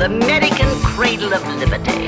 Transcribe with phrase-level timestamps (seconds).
[0.00, 2.06] the American cradle of liberty.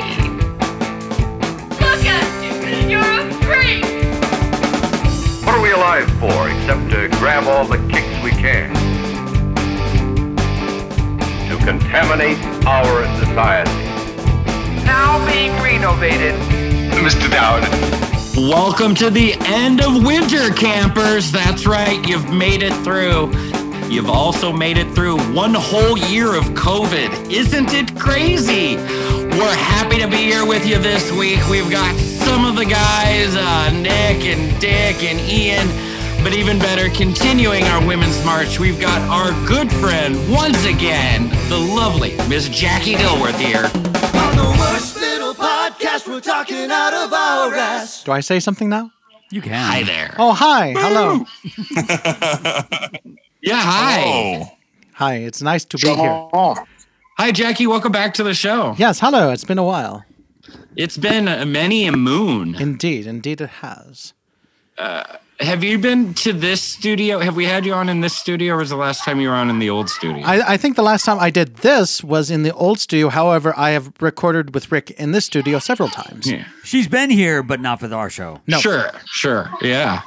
[1.79, 2.89] Look at you!
[2.89, 3.85] You're a freak!
[5.45, 8.73] What are we alive for except to grab all the kicks we can?
[11.51, 13.71] To contaminate our society.
[14.87, 16.35] Now being renovated.
[16.95, 17.31] Mr.
[17.31, 17.63] Dowd.
[18.35, 21.31] Welcome to the end of winter, campers.
[21.31, 23.52] That's right, you've made it through.
[23.93, 27.31] You've also made it through one whole year of COVID.
[27.31, 28.77] Isn't it crazy?
[28.77, 31.47] We're happy to be here with you this week.
[31.51, 35.69] We've got some of the guys, uh, Nick and Dick and Ian,
[36.25, 41.59] but even better, continuing our Women's March, we've got our good friend, once again, the
[41.59, 43.67] lovely Miss Jackie Dilworth here.
[43.67, 48.05] On the worst little podcast, we're talking out of our ass.
[48.05, 48.91] Do I say something now?
[49.31, 49.53] You can.
[49.53, 50.15] Hi there.
[50.19, 50.73] Oh, hi.
[50.75, 51.27] Hello.
[53.43, 54.03] Yeah, hi.
[54.05, 54.49] Oh,
[54.95, 55.15] Hi.
[55.17, 56.29] It's nice to be here.
[57.19, 57.67] Hi, Jackie.
[57.67, 58.75] Welcome back to the show.
[58.79, 59.31] Yes, hello.
[59.31, 60.05] It's been a while.
[60.77, 62.55] It's been many a moon.
[62.55, 63.07] Indeed.
[63.07, 64.13] Indeed, it has.
[64.79, 65.03] Uh,
[65.41, 67.19] have you been to this studio?
[67.19, 69.35] Have we had you on in this studio, or was the last time you were
[69.35, 70.23] on in the old studio?
[70.25, 73.09] I, I think the last time I did this was in the old studio.
[73.09, 76.31] However, I have recorded with Rick in this studio several times.
[76.31, 76.45] yeah.
[76.65, 78.41] She's been here, but not for our show.
[78.47, 78.59] No.
[78.59, 79.51] Sure, sure.
[79.63, 80.03] Yeah.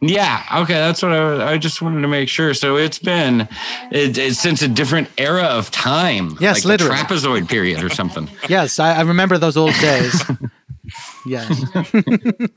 [0.00, 0.42] Yeah.
[0.62, 0.74] Okay.
[0.74, 2.52] That's what I, I just wanted to make sure.
[2.54, 3.48] So it's been
[3.90, 6.36] it, it's since a different era of time.
[6.40, 6.96] Yes, like literally.
[6.96, 8.28] The trapezoid period or something.
[8.48, 10.22] Yes, I, I remember those old days.
[11.26, 11.64] yes.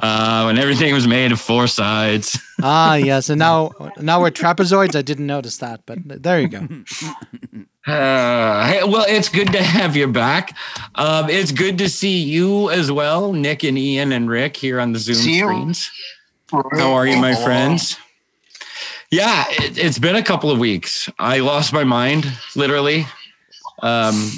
[0.00, 2.38] Uh, when everything was made of four sides.
[2.62, 3.28] Ah, yes.
[3.28, 4.94] And now, now we're trapezoids.
[4.94, 6.60] I didn't notice that, but there you go.
[7.84, 10.56] Uh, hey, well, it's good to have you back.
[10.94, 14.92] Um, it's good to see you as well, Nick and Ian and Rick here on
[14.92, 15.72] the Zoom See you.
[16.50, 17.98] How are you, my friends?
[19.10, 21.08] Yeah, it, it's been a couple of weeks.
[21.18, 22.26] I lost my mind,
[22.56, 23.06] literally.
[23.82, 24.32] Um,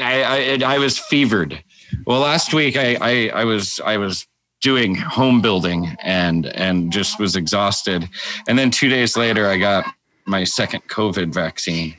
[0.00, 1.62] I, I I was fevered.
[2.06, 4.26] Well, last week I, I I was I was
[4.60, 8.08] doing home building and and just was exhausted.
[8.48, 9.84] And then two days later, I got
[10.26, 11.94] my second COVID vaccine,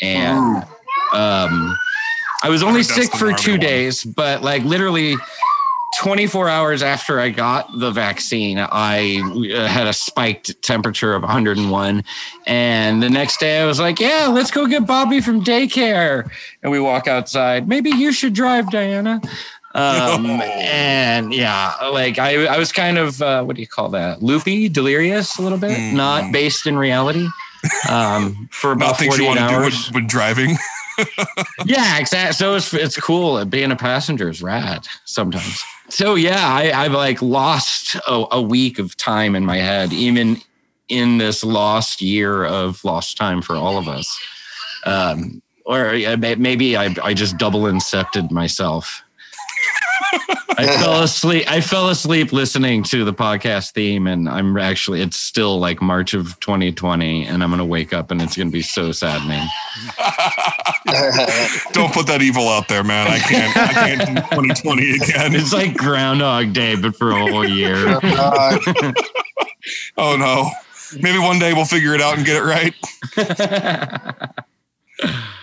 [0.00, 0.64] and
[1.12, 1.76] um,
[2.42, 5.16] I was only sick for two days, but like literally
[6.00, 9.20] 24 hours after I got the vaccine, I
[9.54, 12.04] uh, had a spiked temperature of 101.
[12.46, 16.28] And the next day I was like, yeah, let's go get Bobby from daycare.
[16.62, 17.68] And we walk outside.
[17.68, 19.20] Maybe you should drive, Diana.
[19.74, 24.22] Um, and yeah, like I, I was kind of, uh, what do you call that?
[24.22, 25.94] Loopy, delirious a little bit, Mm.
[25.94, 27.26] not based in reality.
[27.90, 29.86] Um, for about about things you 48 want to do hours.
[29.90, 30.56] when, when driving.
[31.64, 32.34] Yeah, exactly.
[32.34, 33.44] So it's it's cool.
[33.46, 35.64] Being a passenger is rad sometimes.
[35.94, 40.38] So yeah, I, I've like lost a, a week of time in my head, even
[40.88, 44.12] in this lost year of lost time for all of us.
[44.86, 49.03] Um, or maybe I, I just double incepted myself.
[50.56, 51.50] I fell asleep.
[51.50, 55.00] I fell asleep listening to the podcast theme, and I'm actually.
[55.02, 58.62] It's still like March of 2020, and I'm gonna wake up, and it's gonna be
[58.62, 59.46] so saddening.
[61.72, 63.08] Don't put that evil out there, man.
[63.08, 63.56] I can't.
[63.56, 65.34] I can't do 2020 again.
[65.34, 67.98] It's like Groundhog Day, but for a whole year.
[69.96, 70.50] Oh no.
[71.00, 72.74] Maybe one day we'll figure it out and get it right.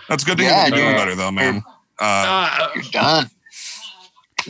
[0.08, 1.64] That's good to hear Yeah, that you're doing better, though, man.
[2.00, 2.04] Uh,
[2.60, 3.30] Uh, You're done.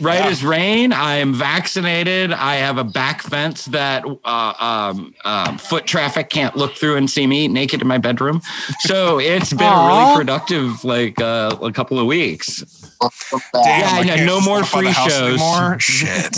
[0.00, 0.92] Right as rain.
[0.92, 2.32] I am vaccinated.
[2.32, 7.08] I have a back fence that uh, um, um, foot traffic can't look through and
[7.10, 8.40] see me naked in my bedroom.
[8.80, 12.62] So it's been a really productive, like uh, a couple of weeks.
[13.00, 15.40] damn, Yeah, I I know, no more walk by the free shows.
[15.40, 15.76] Anymore.
[15.80, 16.36] Shit.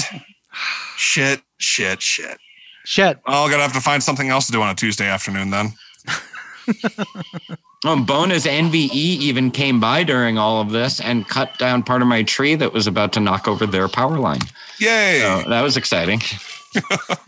[0.97, 1.43] shit.
[1.59, 2.03] Shit.
[2.03, 2.39] Shit.
[2.85, 3.19] Shit.
[3.27, 5.73] Well, gonna have to find something else to do on a Tuesday afternoon then.
[7.85, 12.09] Um, bonus NVE even came by during all of this and cut down part of
[12.09, 14.41] my tree that was about to knock over their power line.
[14.79, 15.21] Yay.
[15.21, 16.23] So that was exciting.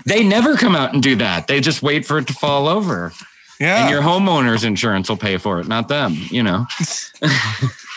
[0.06, 1.47] they never come out and do that.
[1.47, 3.12] They just wait for it to fall over.
[3.61, 3.82] yeah.
[3.82, 6.67] And your homeowner's insurance will pay for it, not them, you know.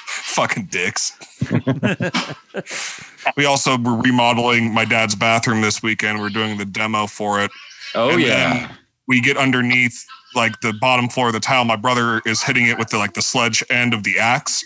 [0.05, 1.17] fucking dicks.
[3.37, 6.19] we also were remodeling my dad's bathroom this weekend.
[6.19, 7.51] We're doing the demo for it.
[7.95, 8.71] Oh And yeah.
[9.07, 10.05] we get underneath
[10.35, 11.65] like the bottom floor of the tile.
[11.65, 14.63] My brother is hitting it with the like the sledge end of the axe,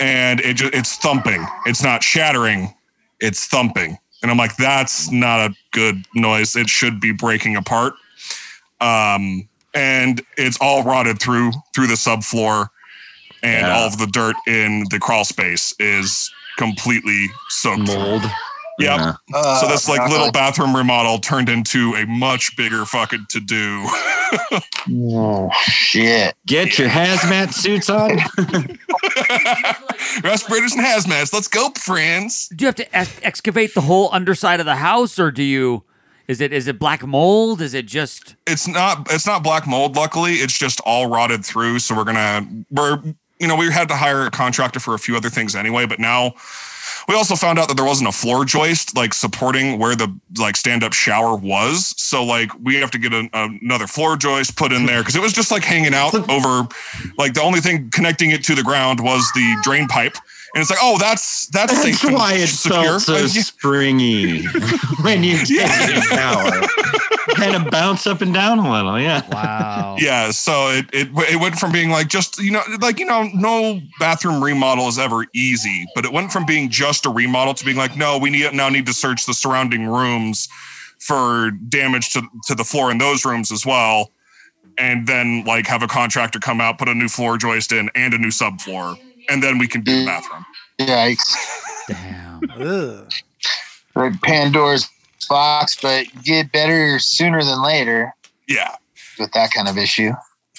[0.00, 1.46] and it just it's thumping.
[1.66, 2.74] It's not shattering.
[3.20, 3.98] It's thumping.
[4.22, 6.56] And I'm like, that's not a good noise.
[6.56, 7.94] It should be breaking apart.
[8.80, 12.68] Um, and it's all rotted through through the subfloor,
[13.42, 13.76] and Yeah.
[13.76, 17.86] all of the dirt in the crawl space is completely soaked.
[17.86, 18.22] Mold.
[18.78, 18.98] Yep.
[18.98, 19.14] Yeah.
[19.34, 23.40] Uh, so this like uh, little bathroom remodel turned into a much bigger fucking to
[23.40, 23.86] do.
[24.88, 26.34] Oh shit!
[26.46, 28.10] Get your hazmat suits on.
[30.22, 31.32] Respirators and hazmats.
[31.32, 32.48] Let's go, friends.
[32.54, 35.84] Do you have to ex- excavate the whole underside of the house, or do you?
[36.28, 37.60] Is it is it black mold?
[37.60, 38.34] Is it just?
[38.46, 40.34] It's not it's not black mold, luckily.
[40.34, 41.78] It's just all rotted through.
[41.78, 43.00] So we're gonna we're
[43.38, 45.98] you know, we had to hire a contractor for a few other things anyway, but
[45.98, 46.34] now
[47.08, 50.56] we also found out that there wasn't a floor joist like supporting where the like
[50.56, 51.94] stand-up shower was.
[52.00, 55.22] So like we have to get a, another floor joist put in there because it
[55.22, 56.68] was just like hanging out over
[57.18, 60.16] like the only thing connecting it to the ground was the drain pipe.
[60.56, 62.98] And it's like, oh, that's that's, That's safe and why it secure.
[62.98, 63.26] felt so yeah.
[63.26, 64.46] springy
[65.02, 66.62] when you get a shower.
[67.34, 68.98] kind of bounce up and down a little.
[68.98, 69.20] Yeah.
[69.30, 69.96] Wow.
[70.06, 73.28] Yeah, so it, it it went from being like just you know like you know
[73.34, 77.64] no bathroom remodel is ever easy, but it went from being just a remodel to
[77.64, 80.48] being like no, we need now need to search the surrounding rooms
[80.98, 84.10] for damage to to the floor in those rooms as well,
[84.78, 88.12] and then like have a contractor come out, put a new floor joist in and
[88.14, 90.44] a new subfloor, and then we can do the bathroom.
[90.78, 91.36] Yikes!
[91.88, 92.40] Damn.
[92.60, 93.10] Ugh.
[93.94, 94.88] Like Pandora's
[95.28, 98.14] box, but get better sooner than later
[98.48, 98.74] Yeah.
[99.18, 100.12] with that kind of issue.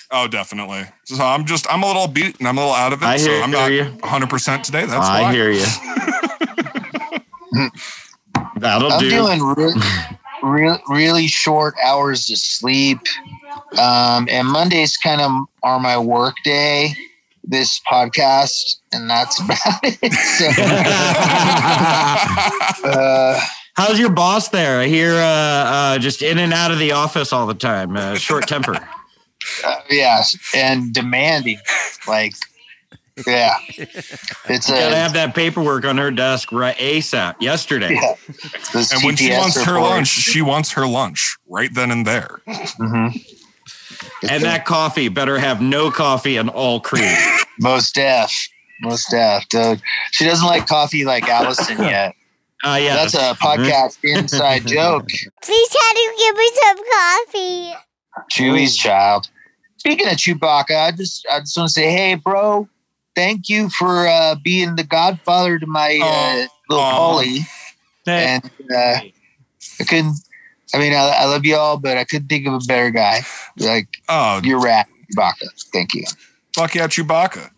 [0.09, 0.85] Oh, definitely.
[1.03, 3.05] So I'm just I'm a little beat and I'm a little out of it.
[3.05, 3.83] I so hear I'm not you.
[3.83, 4.85] 100 percent today.
[4.85, 5.33] That's I why.
[5.33, 5.65] hear you.
[8.57, 9.09] That'll I'm do.
[9.09, 9.73] doing re-
[10.43, 12.99] re- really short hours of sleep.
[13.77, 15.31] Um, and Mondays kind of
[15.63, 16.95] are my work day,
[17.47, 20.13] this podcast, and that's about it.
[20.13, 20.47] So,
[22.89, 23.39] uh,
[23.77, 24.79] How's your boss there?
[24.79, 27.95] I hear uh, uh, just in and out of the office all the time.
[27.95, 28.75] Uh, short temper.
[29.63, 30.23] uh, yeah,
[30.55, 31.59] and demanding.
[32.07, 32.33] Like,
[33.27, 33.53] yeah.
[33.77, 34.95] It's Gotta a.
[34.95, 37.35] have that paperwork on her desk right ASAP.
[37.39, 37.93] Yesterday.
[37.93, 38.15] Yeah.
[38.73, 42.05] This And when she GPS wants her lunch, she wants her lunch right then and
[42.05, 42.41] there.
[42.47, 43.23] Mhm.
[44.29, 47.15] And that coffee better have no coffee and all cream.
[47.59, 48.33] Most deaf.
[48.81, 49.47] Most deaf.
[49.49, 49.81] Dude.
[50.11, 52.15] She doesn't like coffee like Allison yet.
[52.63, 52.95] Uh, yeah.
[52.95, 55.07] That's a podcast inside joke.
[55.43, 57.73] Please, can you give me some coffee?
[58.31, 59.29] Chewie's child.
[59.77, 62.67] Speaking of Chewbacca, I just I just want to say, hey, bro,
[63.15, 66.91] thank you for uh, being the godfather to my uh, little Aw.
[66.95, 67.39] Polly.
[68.07, 68.43] And
[68.75, 68.99] uh,
[69.79, 70.15] I couldn't.
[70.73, 73.21] I mean, I, I love you all, but I couldn't think of a better guy.
[73.57, 75.47] Like Oh, you're rat, Chewbacca.
[75.73, 76.03] Thank you.
[76.55, 77.49] fuck yeah, Chewbacca.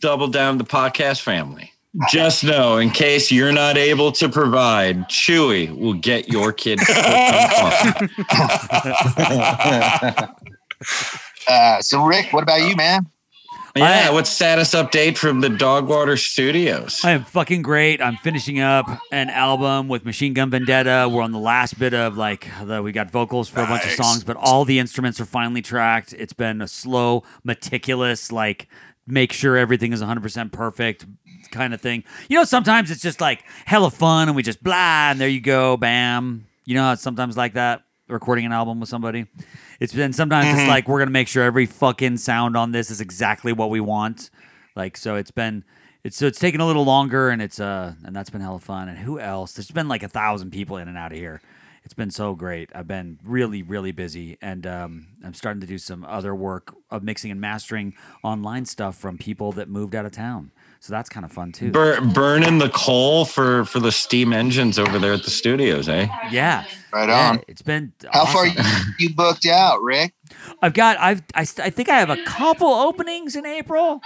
[0.00, 1.72] double down the podcast family.
[2.10, 6.78] Just know, in case you're not able to provide, Chewy will get your kid.
[11.48, 13.06] Uh, so, Rick, what about you, man?
[13.78, 17.00] Yeah, what's status update from the Dogwater Studios?
[17.04, 18.00] I am fucking great.
[18.00, 21.08] I'm finishing up an album with Machine Gun Vendetta.
[21.10, 23.92] We're on the last bit of like the, we got vocals for a bunch of
[23.92, 26.12] songs, but all the instruments are finally tracked.
[26.12, 28.68] It's been a slow, meticulous, like
[29.06, 31.06] make sure everything is 100% perfect
[31.50, 32.04] kind of thing.
[32.28, 35.40] You know, sometimes it's just like hella fun and we just blah and there you
[35.40, 36.46] go, bam.
[36.64, 39.26] You know how it's sometimes like that recording an album with somebody.
[39.80, 43.00] It's been sometimes it's like we're gonna make sure every fucking sound on this is
[43.00, 44.30] exactly what we want.
[44.74, 45.64] Like so, it's been
[46.04, 48.88] it's so it's taken a little longer, and it's uh and that's been hella fun.
[48.88, 49.52] And who else?
[49.52, 51.40] There's been like a thousand people in and out of here.
[51.84, 52.70] It's been so great.
[52.74, 57.02] I've been really really busy, and um, I'm starting to do some other work of
[57.02, 60.50] mixing and mastering online stuff from people that moved out of town.
[60.80, 61.70] So that's kind of fun too.
[61.70, 66.06] Bur- burning the coal for for the steam engines over there at the studios, eh?
[66.30, 67.40] yeah, Right yeah, on.
[67.48, 68.54] it's been How far you,
[68.98, 70.14] you booked out, Rick?
[70.62, 74.00] I've got I've I, st- I think I have a couple openings in April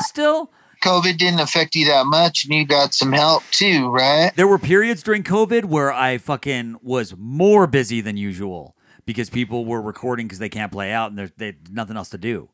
[0.00, 0.50] still.
[0.84, 4.30] COVID didn't affect you that much, and you got some help too, right?
[4.36, 9.64] There were periods during COVID where I fucking was more busy than usual because people
[9.64, 12.50] were recording because they can't play out and there's they, nothing else to do,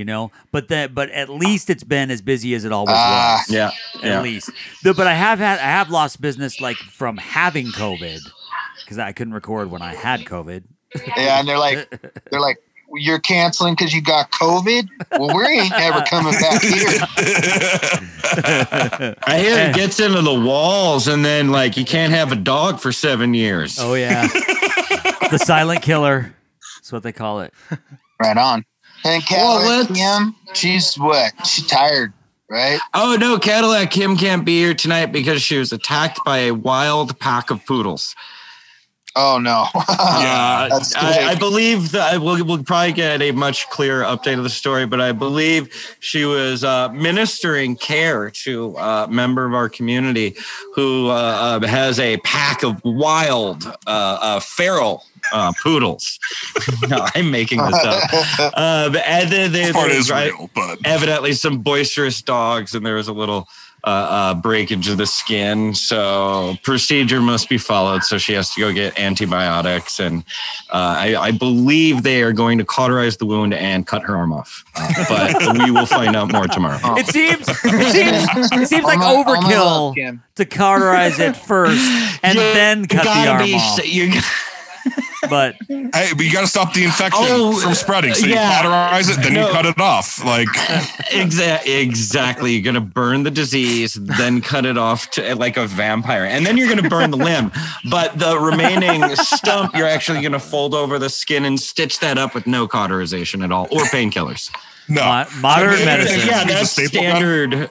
[0.00, 0.32] you know.
[0.50, 3.44] But that, but at least it's been as busy as it always Ah.
[3.46, 3.54] was.
[3.54, 4.20] Yeah, at yeah.
[4.22, 4.50] least.
[4.82, 8.18] The- but I have had I have lost business like from having COVID
[8.82, 10.64] because I couldn't record when I had COVID.
[11.16, 11.88] Yeah, and they're like,
[12.30, 12.56] they're like,
[12.94, 14.88] you're canceling because you got COVID.
[15.18, 16.98] Well, we ain't ever coming back here.
[19.22, 22.80] I hear it gets into the walls, and then like you can't have a dog
[22.80, 23.78] for seven years.
[23.78, 24.26] Oh yeah,
[25.30, 26.34] the silent killer.
[26.78, 27.54] That's what they call it.
[28.20, 28.64] Right on.
[29.04, 31.32] And Cadillac let's- Kim, she's what?
[31.46, 32.12] She's tired,
[32.48, 32.78] right?
[32.94, 37.18] Oh no, Cadillac Kim can't be here tonight because she was attacked by a wild
[37.18, 38.14] pack of poodles.
[39.16, 39.66] Oh no.
[40.02, 44.44] Uh, That's I, I believe that we'll, we'll probably get a much clearer update of
[44.44, 49.68] the story, but I believe she was uh, ministering care to a member of our
[49.68, 50.36] community
[50.74, 56.18] who uh, uh, has a pack of wild, uh, uh, feral uh, poodles.
[56.88, 58.02] no, I'm making this up.
[58.38, 62.22] Uh, and then they, This part there is was, right, real, but evidently some boisterous
[62.22, 63.48] dogs, and there was a little
[63.84, 65.74] uh, uh, breakage of the skin.
[65.74, 68.02] So procedure must be followed.
[68.02, 70.24] So she has to go get antibiotics, and
[70.70, 74.32] uh, I, I believe they are going to cauterize the wound and cut her arm
[74.32, 74.64] off.
[74.76, 76.78] Uh, but we will find out more tomorrow.
[76.98, 77.56] It seems it
[77.92, 81.80] seems it seems like my- overkill to cauterize it first
[82.22, 83.78] and You then cut the gotta arm be off.
[85.22, 88.14] S- you- But hey, but you got to stop the infection Oh, from spreading.
[88.14, 88.44] So yeah.
[88.48, 89.46] you cauterize it, then No.
[89.46, 90.24] you cut it off.
[90.24, 90.48] Like
[91.10, 92.52] exactly, exactly.
[92.52, 96.24] You're going to burn the disease, then cut it off to like a vampire.
[96.24, 97.52] And then you're going to burn the limb.
[97.90, 102.18] But the remaining stump, you're actually going to fold over the skin and stitch that
[102.18, 104.50] up with no cauterization at all or painkillers.
[104.88, 106.28] no Mo- modern Yeah, medicine.
[106.28, 107.10] Yeah, that's staple gun.
[107.16, 107.70] standard.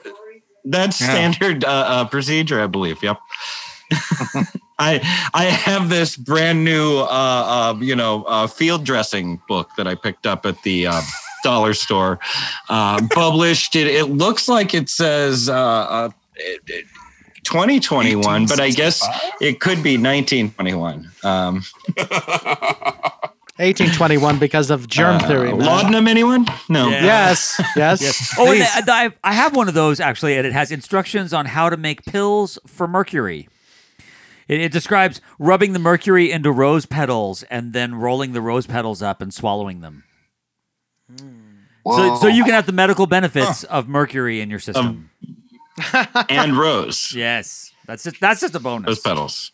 [0.64, 1.06] That's Yeah.
[1.10, 3.02] standard uh, uh, procedure, I believe.
[3.02, 3.18] Yep.
[4.80, 9.86] I I have this brand new uh, uh, you know uh, field dressing book that
[9.86, 11.02] I picked up at the uh,
[11.44, 12.18] dollar store.
[12.68, 13.86] Uh, published it.
[13.86, 15.48] It looks like it says.
[15.48, 16.86] Uh, uh, it, it,
[17.44, 19.02] 2021, but I guess
[19.40, 21.10] it could be 1921.
[21.24, 21.64] Um,
[23.56, 25.52] 1821 because of germ uh, theory.
[25.52, 25.60] man.
[25.60, 26.46] Laudanum, anyone?
[26.68, 26.88] No.
[26.88, 27.04] Yeah.
[27.04, 28.34] Yes, yes.
[28.38, 31.68] oh, and I, I have one of those actually, and it has instructions on how
[31.68, 33.48] to make pills for mercury.
[34.50, 39.00] It, it describes rubbing the mercury into rose petals and then rolling the rose petals
[39.00, 40.02] up and swallowing them.
[41.86, 45.10] So, so you can have the medical benefits of mercury in your system.
[45.94, 47.12] Um, and rose.
[47.16, 48.86] yes, that's just that's just a bonus.
[48.88, 49.52] Rose petals.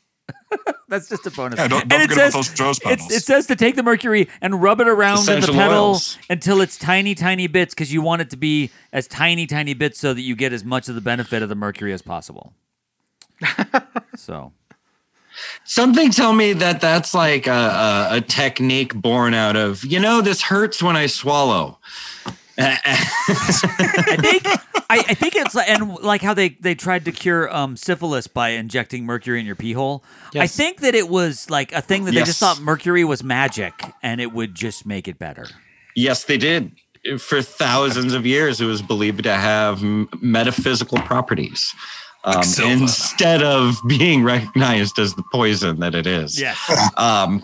[0.88, 1.57] That's just a bonus.
[1.59, 3.12] Yeah, don't- And don't it forget about says- those rose it's- petals.
[3.12, 6.19] It says to take the mercury and rub it around in the Essential petal oils.
[6.29, 10.00] until it's tiny, tiny bits because you want it to be as tiny, tiny bits
[10.00, 12.53] so that you get as much of the benefit of the mercury as possible.
[14.17, 14.53] so
[15.64, 20.21] Something tell me that that's like a, a, a technique born out of, you know,
[20.21, 21.78] this hurts when I swallow.
[22.59, 24.47] I think
[24.88, 28.28] I, I think it's like and like how they they tried to cure um, syphilis
[28.28, 30.02] by injecting mercury in your pee hole.
[30.35, 33.75] I think that it was like a thing that they just thought mercury was magic
[34.02, 35.47] and it would just make it better.
[35.95, 36.73] yes, they did.
[37.21, 39.83] For thousands of years, it was believed to have
[40.23, 41.75] metaphysical properties
[42.26, 46.38] um, instead of being recognized as the poison that it is.
[46.40, 46.59] Yes.
[46.97, 47.42] Um,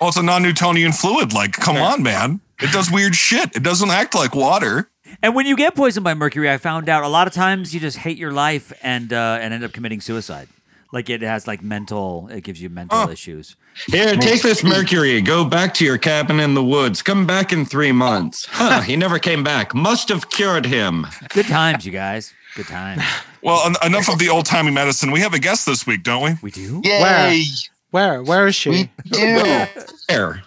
[0.00, 1.32] well, it's a non-Newtonian fluid.
[1.32, 2.40] Like, come on, man.
[2.60, 3.54] It does weird shit.
[3.56, 4.90] It doesn't act like water.
[5.22, 7.80] And when you get poisoned by mercury, I found out a lot of times you
[7.80, 10.48] just hate your life and uh, and end up committing suicide.
[10.92, 13.56] Like it has like mental, it gives you mental issues.
[13.86, 15.20] Here, take this mercury.
[15.20, 17.02] Go back to your cabin in the woods.
[17.02, 18.46] Come back in three months.
[18.48, 19.74] Huh, he never came back.
[19.74, 21.06] Must have cured him.
[21.30, 22.32] Good times, you guys.
[22.54, 23.02] Good times.
[23.42, 25.10] Well, en- enough of the old-timey medicine.
[25.10, 26.30] We have a guest this week, don't we?
[26.40, 26.80] We do.
[26.82, 27.44] Yay!
[27.90, 28.22] Where?
[28.22, 28.70] Where is she?
[28.70, 29.66] We do.
[30.08, 30.42] There.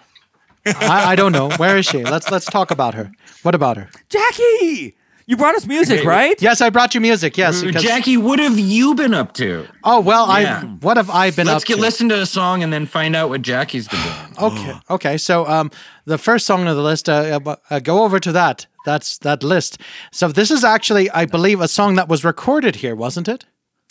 [0.65, 1.51] I, I don't know.
[1.57, 2.03] Where is she?
[2.03, 3.11] Let's let's talk about her.
[3.43, 3.91] What about her?
[4.09, 4.95] Jackie,
[5.27, 6.41] you brought us music, right?
[6.41, 7.37] Yes, I brought you music.
[7.37, 9.67] Yes, because, Jackie, what have you been up to?
[9.83, 10.61] Oh well, Yeah.
[10.63, 10.65] I.
[10.81, 11.53] What have I been up to?
[11.53, 11.81] Let's up get to?
[11.81, 14.51] listen to a song and then find out what Jackie's been doing.
[14.53, 14.73] Okay.
[14.89, 15.17] Okay.
[15.19, 15.69] So um,
[16.05, 18.65] the first song on the list, uh, uh, uh, go over to that.
[18.87, 19.81] That's that list.
[20.13, 23.43] So this is actually, I believe, a song that was recorded here, wasn't it?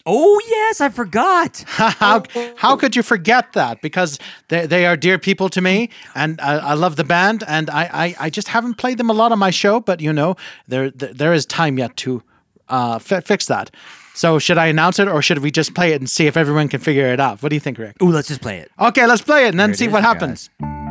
[0.07, 1.65] Oh yes, I forgot.
[1.67, 2.23] how
[2.57, 3.83] how could you forget that?
[3.83, 7.69] Because they, they are dear people to me, and I, I love the band, and
[7.69, 9.81] I, I, I just haven't played them a lot on my show.
[9.81, 10.35] But you know,
[10.67, 12.23] there there, is time yet to
[12.71, 13.71] uh, fi- fix that.
[14.15, 16.69] So should I announce it, or should we just play it and see if everyone
[16.69, 17.43] can figure it out?
[17.43, 17.97] What do you think, Rick?
[18.03, 18.71] Ooh, let's just play it.
[18.79, 20.49] Okay, let's play it and then Here see is, what happens.
[20.59, 20.86] In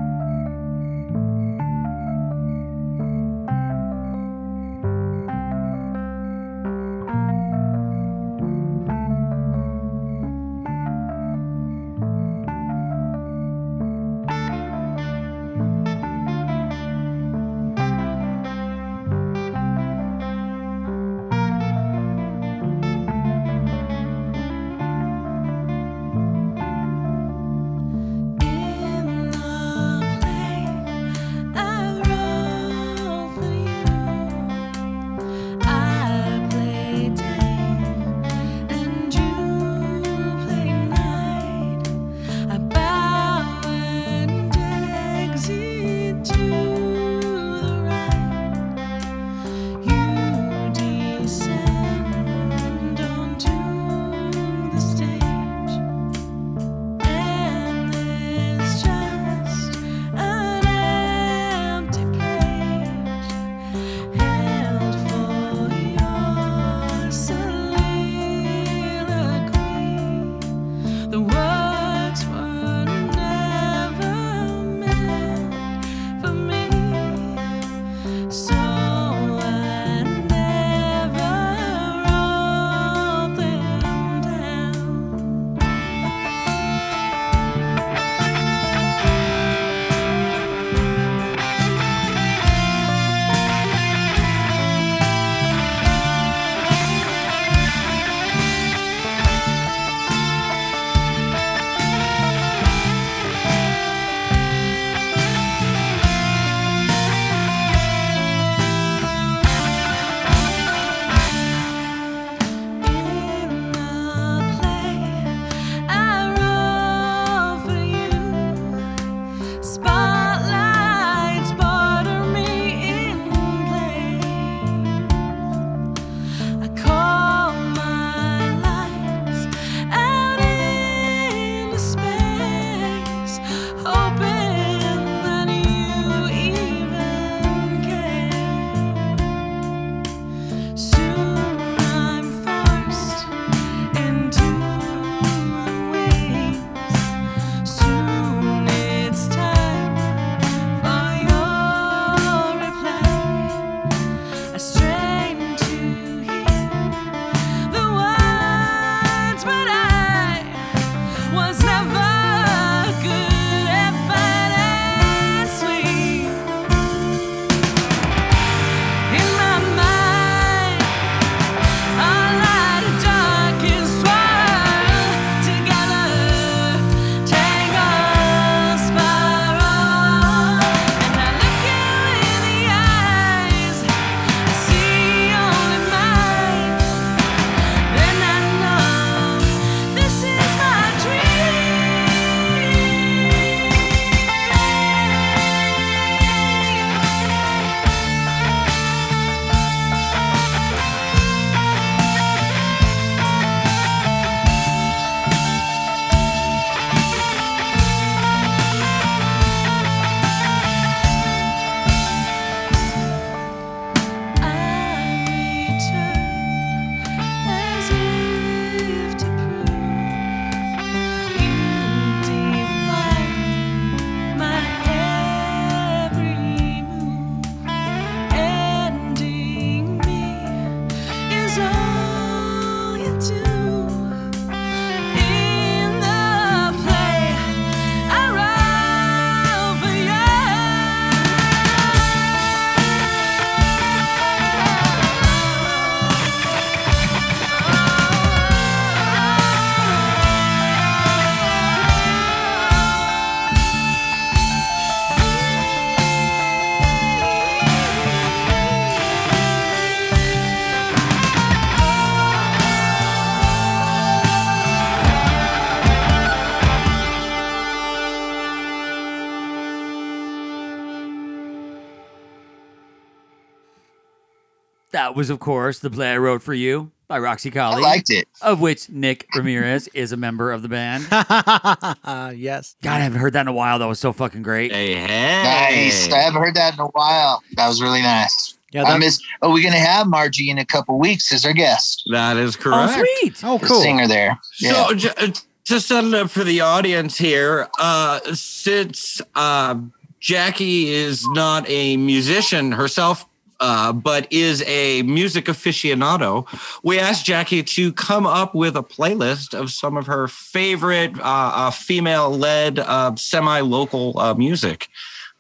[275.05, 277.75] That was, of course, the play I wrote for you by Roxy Colley.
[277.83, 278.27] I liked it.
[278.41, 281.03] Of which Nick Ramirez is a member of the band.
[282.39, 282.75] yes.
[282.81, 283.77] God, I haven't heard that in a while.
[283.77, 284.71] That was so fucking great.
[284.71, 286.11] Hey, Nice.
[286.11, 287.43] I haven't heard that in a while.
[287.55, 288.57] That was really nice.
[288.71, 289.21] Yeah, I miss.
[289.43, 292.01] Oh, we're gonna have Margie in a couple weeks as our guest.
[292.11, 292.93] That is correct.
[292.93, 293.09] Oh, correct.
[293.21, 293.41] sweet.
[293.43, 293.81] Oh, The cool.
[293.81, 294.39] singer there.
[294.59, 294.87] Yeah.
[294.87, 295.31] So j- uh,
[295.65, 299.75] to set it up for the audience here, uh, since uh,
[300.19, 303.27] Jackie is not a musician herself,
[303.59, 306.47] uh, but is a music aficionado,
[306.83, 311.21] we asked Jackie to come up with a playlist of some of her favorite uh,
[311.23, 314.87] uh, female-led uh, semi-local uh, music.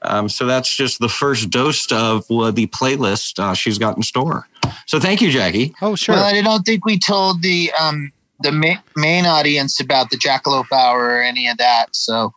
[0.01, 4.03] Um, so that's just the first dose of uh, the playlist uh, she's got in
[4.03, 4.47] store.
[4.85, 5.73] So thank you, Jackie.
[5.81, 6.15] Oh, sure.
[6.15, 10.71] Well, I don't think we told the um the ma- main audience about the Jackalope
[10.71, 11.95] Hour or any of that.
[11.95, 12.33] So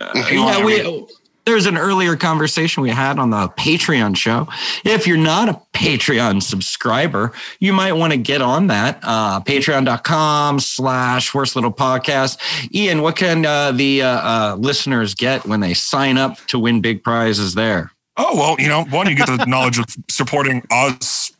[0.00, 1.06] if you Uh, yeah, to we
[1.48, 4.46] there's an earlier conversation we had on the Patreon show.
[4.84, 9.00] If you're not a Patreon subscriber, you might want to get on that.
[9.02, 12.38] Uh, Patreon.com slash worst little podcast.
[12.74, 16.82] Ian, what can uh, the uh, uh, listeners get when they sign up to win
[16.82, 17.92] big prizes there?
[18.18, 21.32] Oh well, you know, one you get the knowledge of supporting us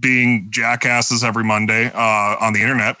[0.00, 2.96] being jackasses every Monday uh, on the internet,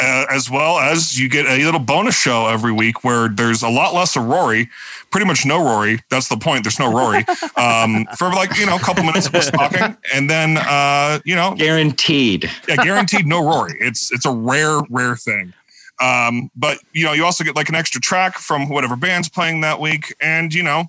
[0.00, 3.68] uh, as well as you get a little bonus show every week where there's a
[3.68, 4.68] lot less of Rory,
[5.10, 6.00] pretty much no Rory.
[6.10, 6.64] That's the point.
[6.64, 7.24] There's no Rory
[7.56, 11.34] um, for like you know a couple minutes of us talking, and then uh, you
[11.34, 12.50] know Guaranteed.
[12.68, 13.76] yeah, guaranteed no Rory.
[13.80, 15.52] It's it's a rare rare thing.
[16.00, 19.60] Um, but you know, you also get like an extra track from whatever band's playing
[19.60, 20.84] that week, and you know,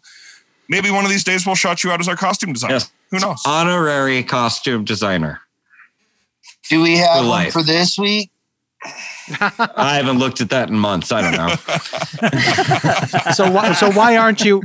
[0.70, 2.76] maybe one of these days we'll shout you out as our costume designer.
[2.76, 2.92] Yes.
[3.12, 3.42] Who knows?
[3.46, 5.42] Honorary costume designer.
[6.68, 8.32] do we have For one for this week?
[9.30, 11.12] I haven't looked at that in months.
[11.12, 11.56] I don't know.
[13.34, 14.62] so why, so why aren't you,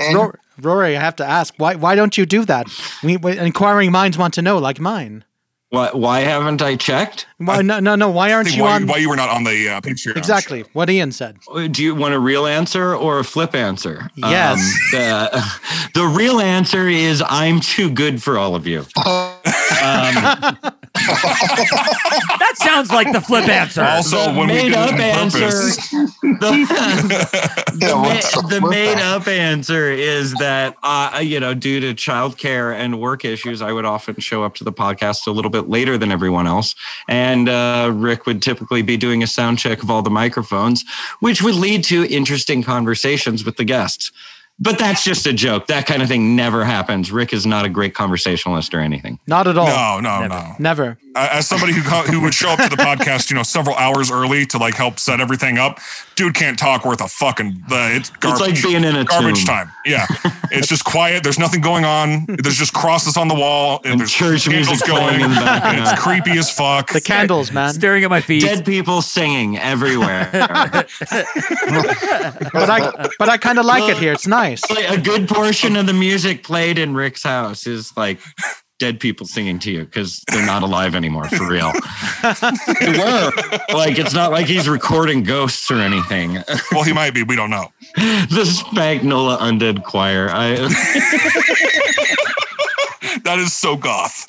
[0.61, 0.97] Rory?
[0.97, 2.67] I have to ask, why why don't you do that?
[3.03, 5.25] We, we inquiring minds want to know, like mine.
[5.71, 7.27] why, why haven't I checked?
[7.39, 8.11] Why no no no?
[8.11, 8.87] Why aren't you why, on?
[8.89, 10.17] why you were not on the uh, Patreon.
[10.17, 11.37] exactly what Ian said.
[11.71, 14.11] Do you want a real answer or a flip answer?
[14.17, 14.59] Yes.
[14.59, 15.61] Um, the,
[15.95, 18.87] the real answer is I'm too good for all of you.
[19.83, 20.73] Um,
[22.39, 23.83] That sounds like the flip answer.
[23.83, 28.69] Also, the when we made did up answer, purpose, the, Yeah, the, ma- the the
[28.69, 33.73] made up answer is that uh, you know due to childcare and work issues, I
[33.73, 36.75] would often show up to the podcast a little bit later than everyone else,
[37.09, 40.85] and uh, Rick would typically be doing a sound check of all the microphones,
[41.21, 44.11] which would lead to interesting conversations with the guests.
[44.61, 45.69] But that's just a joke.
[45.69, 47.13] That kind of thing never happens.
[47.13, 49.21] Rick is not a great conversationalist or anything.
[49.27, 49.67] Not at all.
[49.67, 50.29] no, no, Never.
[50.35, 50.55] no.
[50.59, 50.99] Never.
[51.15, 54.11] Uh, As somebody who who would show up to the podcast, you know, several hours
[54.11, 55.79] early to like help set everything up,
[56.17, 57.63] dude can't talk worth a fucking.
[57.69, 58.49] The, it's garbage.
[58.51, 59.47] It's like being in a garbage tomb.
[59.47, 59.73] time.
[59.87, 60.07] Yeah,
[60.51, 61.23] it's just quiet.
[61.23, 62.27] There's nothing going on.
[62.27, 65.21] There's just crosses on the wall, and, And there's church candles music going.
[65.21, 66.93] in the and it's creepy as fuck.
[66.93, 67.73] The candles, man.
[67.75, 68.43] Staring at my feet.
[68.43, 70.29] Dead people singing everywhere.
[72.53, 74.13] But I but I kind of like it here.
[74.13, 74.48] It's nice.
[74.71, 78.21] Like, a good portion of the music played in Rick's house is like
[78.79, 81.73] dead people singing to you because they're not alive anymore for real.
[82.81, 83.31] they were.
[83.73, 86.39] Like it's not like he's recording ghosts or anything.
[86.73, 87.23] well, he might be.
[87.23, 87.73] We don't know.
[87.97, 90.29] the Spagnola Undead Choir.
[90.31, 90.55] I
[93.29, 94.27] That is so goth.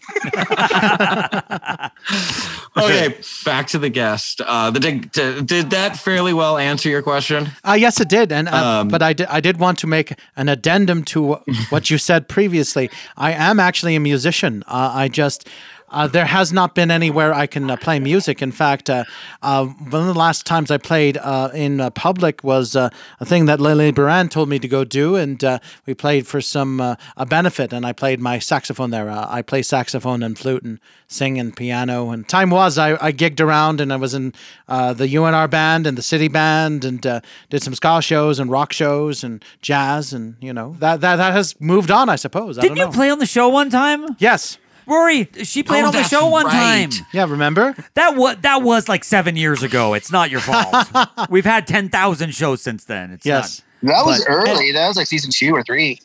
[2.78, 3.16] okay.
[3.46, 4.42] Back to the guest.
[4.42, 7.48] Uh, the did, did that fairly well answer your question?
[7.64, 9.28] Uh, yes, it did, and uh, Um, but I did.
[9.28, 11.36] I did want to make an addendum to
[11.70, 12.90] what you said previously.
[13.16, 14.64] I am actually a musician.
[14.68, 15.48] Uh, I just.
[15.92, 18.42] Uh, there has not been anywhere I can uh, play music.
[18.42, 19.04] In fact, uh,
[19.42, 23.26] uh, one of the last times I played uh, in uh, public was uh, a
[23.26, 26.80] thing that Lily Baran told me to go do, and uh, we played for some
[26.82, 29.10] uh, a benefit, and I played my saxophone there.
[29.10, 32.12] Uh, I play saxophone and flute and sing and piano.
[32.12, 34.34] And time was I, I gigged around, and I was in
[34.68, 38.50] uh, the UNR band and the city band, and uh, did some ska shows and
[38.52, 42.58] rock shows and jazz, and you know that that, that has moved on, I suppose.
[42.58, 44.16] I Didn't don't you play on the show one time?
[44.20, 44.58] Yes.
[44.90, 46.90] Rory, she played Oh, on the that's show one right.
[46.92, 47.06] time.
[47.14, 47.26] Yeah.
[47.30, 47.76] Remember?
[47.94, 49.94] That was that was like seven years ago.
[49.94, 50.88] It's not your fault.
[51.30, 53.12] We've had ten thousand shows since then.
[53.12, 53.62] It's Yes.
[53.84, 54.72] That was But- early.
[54.72, 56.02] That was like season two or three.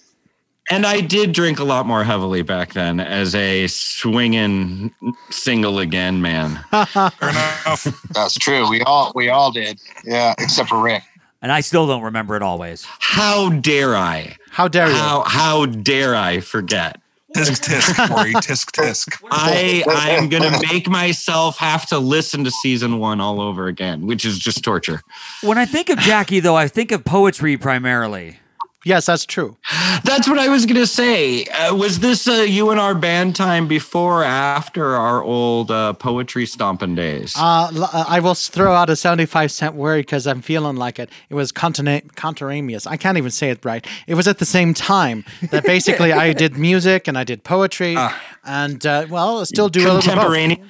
[0.71, 4.95] And I did drink a lot more heavily back then as a swinging
[5.31, 6.59] single again man.
[6.71, 7.87] Fair enough.
[8.15, 8.69] That's true.
[8.71, 9.81] We all we all did.
[10.05, 11.03] Yeah, except for Rick.
[11.03, 11.11] not.
[11.43, 12.87] And I still don't remember it always.
[12.99, 14.37] How dare I?
[14.51, 14.95] How dare you?
[14.95, 16.99] How how dare I forget?
[17.35, 18.33] Tisk tisk, Corey.
[18.35, 19.19] Tisk tisk.
[19.31, 24.07] I I am gonna make myself have to listen to season one all over again,
[24.07, 25.03] which is just torture.
[25.43, 28.39] When I think of Jackie, though, I think of poetry primarily.
[28.85, 29.57] Yes, that's true.
[30.05, 31.45] That's what I was going to say.
[31.47, 36.95] Uh, was this uh, UNR band time before or after our old uh, poetry stomping
[36.95, 37.35] days?
[37.37, 41.11] Uh, uh, I will throw out a 75 cent word because I'm feeling like it.
[41.31, 42.87] It was contemporaneous.
[42.87, 43.87] I can't even say it right.
[44.07, 47.97] It was at the same time that basically I did music and I did poetry
[48.45, 50.25] and, uh, well, I still do a little bit of both.
[50.25, 50.69] Contemporaneous.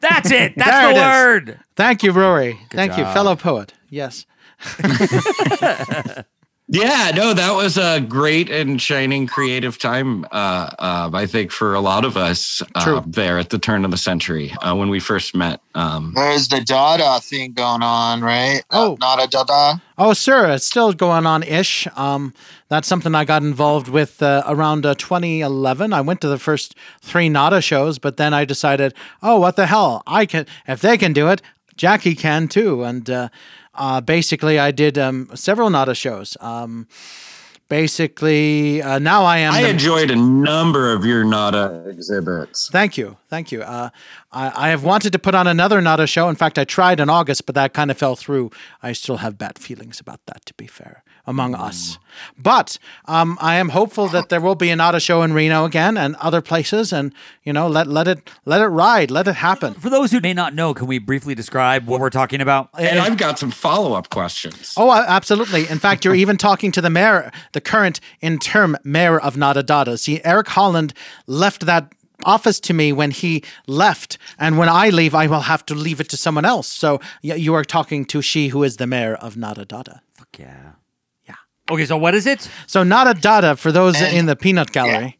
[0.00, 0.54] That's it.
[0.56, 1.02] That's the it is.
[1.02, 1.60] word.
[1.76, 2.58] Thank you, Rory.
[2.70, 3.74] Thank you, fellow poet.
[3.90, 4.24] Yes.
[6.72, 10.24] Yeah, no, that was a great and shining creative time.
[10.30, 13.02] Uh, uh, I think for a lot of us uh, True.
[13.04, 15.60] there at the turn of the century uh, when we first met.
[15.74, 18.62] Um, There's the Dada thing going on, right?
[18.70, 18.92] Oh.
[18.92, 19.82] Uh, Nada Dada.
[19.98, 21.88] Oh, sir, it's still going on ish.
[21.96, 22.32] Um,
[22.68, 25.92] that's something I got involved with uh, around uh, 2011.
[25.92, 29.66] I went to the first three Nada shows, but then I decided, oh, what the
[29.66, 30.04] hell?
[30.06, 31.42] I can, if they can do it,
[31.76, 32.84] Jackie can too.
[32.84, 33.28] And uh,
[33.80, 36.36] uh, basically, I did um, several Nada shows.
[36.40, 36.86] Um,
[37.68, 39.54] basically, uh, now I am.
[39.54, 42.68] I the- enjoyed a number of your Nada exhibits.
[42.70, 43.62] Thank you, thank you.
[43.62, 43.88] Uh,
[44.32, 46.28] I, I have wanted to put on another Nada show.
[46.28, 48.50] In fact, I tried in August, but that kind of fell through.
[48.82, 51.98] I still have bad feelings about that, to be fair, among us.
[52.36, 55.96] But um, I am hopeful that there will be a Nada show in Reno again
[55.96, 57.14] and other places, and
[57.44, 59.74] you know, let let it let it ride, let it happen.
[59.74, 62.68] For those who may not know, can we briefly describe what we're talking about?
[62.76, 64.74] And I've got some follow up questions.
[64.76, 65.68] Oh, absolutely.
[65.68, 69.96] In fact, you're even talking to the mayor, the current interim mayor of Nada Dada.
[69.96, 70.92] See, Eric Holland
[71.26, 75.64] left that office to me when he left, and when I leave, I will have
[75.66, 76.68] to leave it to someone else.
[76.68, 80.02] So you are talking to she who is the mayor of Nada Dada.
[80.14, 80.72] Fuck yeah.
[81.70, 81.74] Yeah.
[81.74, 82.48] Okay, so what is it?
[82.66, 85.16] So Nada Dada, for those And- in the peanut gallery.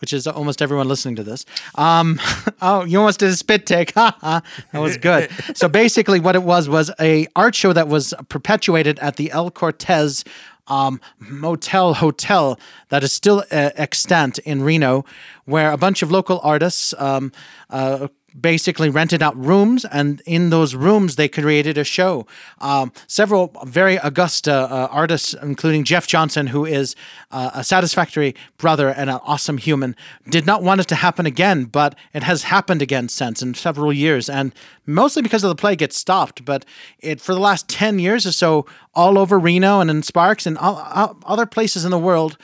[0.00, 1.44] Which is almost everyone listening to this.
[1.74, 2.20] Um,
[2.62, 3.94] oh, you almost did a spit take.
[3.94, 5.28] that was good.
[5.54, 9.50] so basically, what it was was a art show that was perpetuated at the El
[9.50, 10.22] Cortez
[10.68, 15.04] um, Motel Hotel that is still uh, extant in Reno,
[15.46, 17.32] where a bunch of local artists um,
[17.70, 18.06] uh,
[18.38, 22.26] basically rented out rooms, and in those rooms they created a show.
[22.60, 26.94] Um, several very august uh, uh, artists, including Jeff Johnson, who is
[27.30, 29.96] uh, a satisfactory brother and an awesome human,
[30.28, 33.92] did not want it to happen again, but it has happened again since in several
[33.92, 34.54] years, and
[34.86, 36.44] mostly because of the plague, it stopped.
[36.44, 36.64] But
[37.00, 40.58] it for the last ten years or so, all over Reno and in Sparks and
[40.58, 42.36] all, all- other places in the world,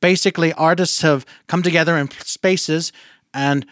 [0.00, 2.92] basically artists have come together in spaces
[3.34, 3.66] and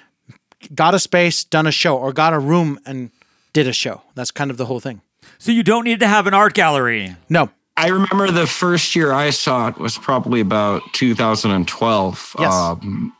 [0.74, 3.10] got a space, done a show, or got a room and
[3.52, 4.02] did a show.
[4.14, 5.00] That's kind of the whole thing.
[5.38, 7.16] So you don't need to have an art gallery.
[7.28, 7.50] No.
[7.76, 12.36] I remember the first year I saw it was probably about 2012.
[12.38, 12.52] Yes.
[12.52, 13.14] Um,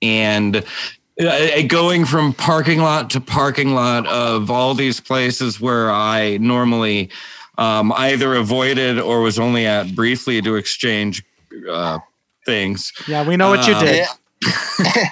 [0.00, 0.64] and
[1.20, 7.10] uh, going from parking lot to parking lot of all these places where I normally
[7.58, 11.24] um, either avoided or was only at briefly to exchange
[11.68, 11.98] uh,
[12.46, 12.92] things.
[13.08, 14.06] Yeah, we know what you Uh, did.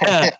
[0.06, 0.30] Uh,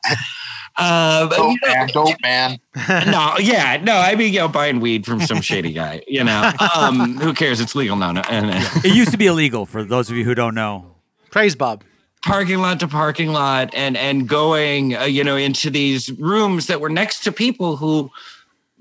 [0.77, 2.59] but, Dope you know, man, dope man.
[3.11, 3.97] no, yeah, no.
[3.97, 6.03] I mean, you know, buying weed from some shady guy.
[6.07, 7.61] You know, um, who cares?
[7.61, 8.13] It's legal now.
[8.13, 10.87] no, And uh, It used to be illegal for those of you who don't know.
[11.31, 11.85] Praise Bob.
[12.25, 16.81] parking lot to parking lot, and and going, uh, you know, into these rooms that
[16.81, 18.11] were next to people who,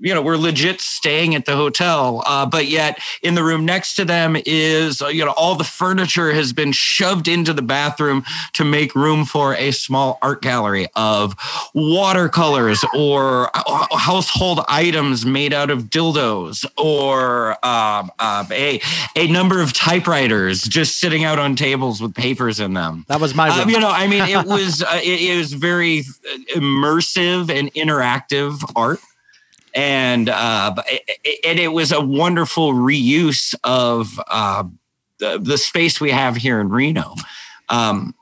[0.02, 3.94] you know, we're legit staying at the hotel, uh, but yet in the room next
[3.94, 8.24] to them is, uh, you know, all the furniture has been shoved into the bathroom
[8.52, 11.34] to make room for a small art gallery of
[11.74, 18.80] watercolors or uh, household items made out of dildos or um, um, a
[19.16, 23.04] a number of typewriters just sitting out on tables with papers in them.
[23.08, 26.00] That was my Um, you know, I mean, it was uh, it, it was very
[26.00, 29.00] uh, immersive and interactive art,
[29.74, 30.74] and uh,
[31.44, 34.64] and it was a wonderful reuse of uh,
[35.18, 37.14] the, the space we have here in Reno.
[37.68, 38.14] Um,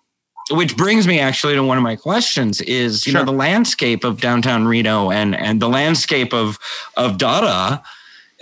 [0.52, 4.20] which brings me actually to one of my questions is you know the landscape of
[4.20, 6.58] downtown Reno and and the landscape of
[6.96, 7.82] of Dada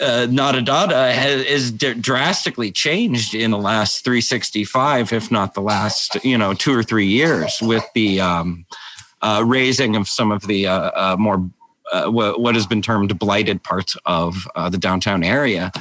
[0.01, 5.61] uh, Nada Dada has is d- drastically changed in the last 365, if not the
[5.61, 8.64] last, you know, two or three years with the um,
[9.23, 11.49] uh, razing of some of the uh, uh, more
[11.92, 15.72] uh, what, what has been termed blighted parts of uh, the downtown area.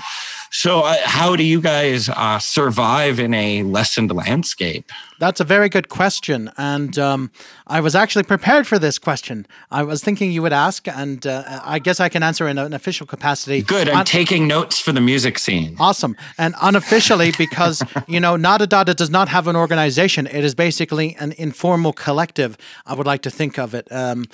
[0.49, 4.89] So, uh, how do you guys uh, survive in a lessened landscape?
[5.19, 6.51] That's a very good question.
[6.57, 7.31] And um,
[7.65, 9.45] I was actually prepared for this question.
[9.71, 12.73] I was thinking you would ask, and uh, I guess I can answer in an
[12.73, 13.61] official capacity.
[13.61, 13.89] Good.
[13.89, 15.75] I'm Un- taking notes for the music scene.
[15.79, 16.15] Awesome.
[16.37, 20.27] And unofficially, because, you know, Nada Dada does not have an organization.
[20.27, 23.91] It is basically an informal collective, I would like to think of it.
[23.91, 24.25] Um,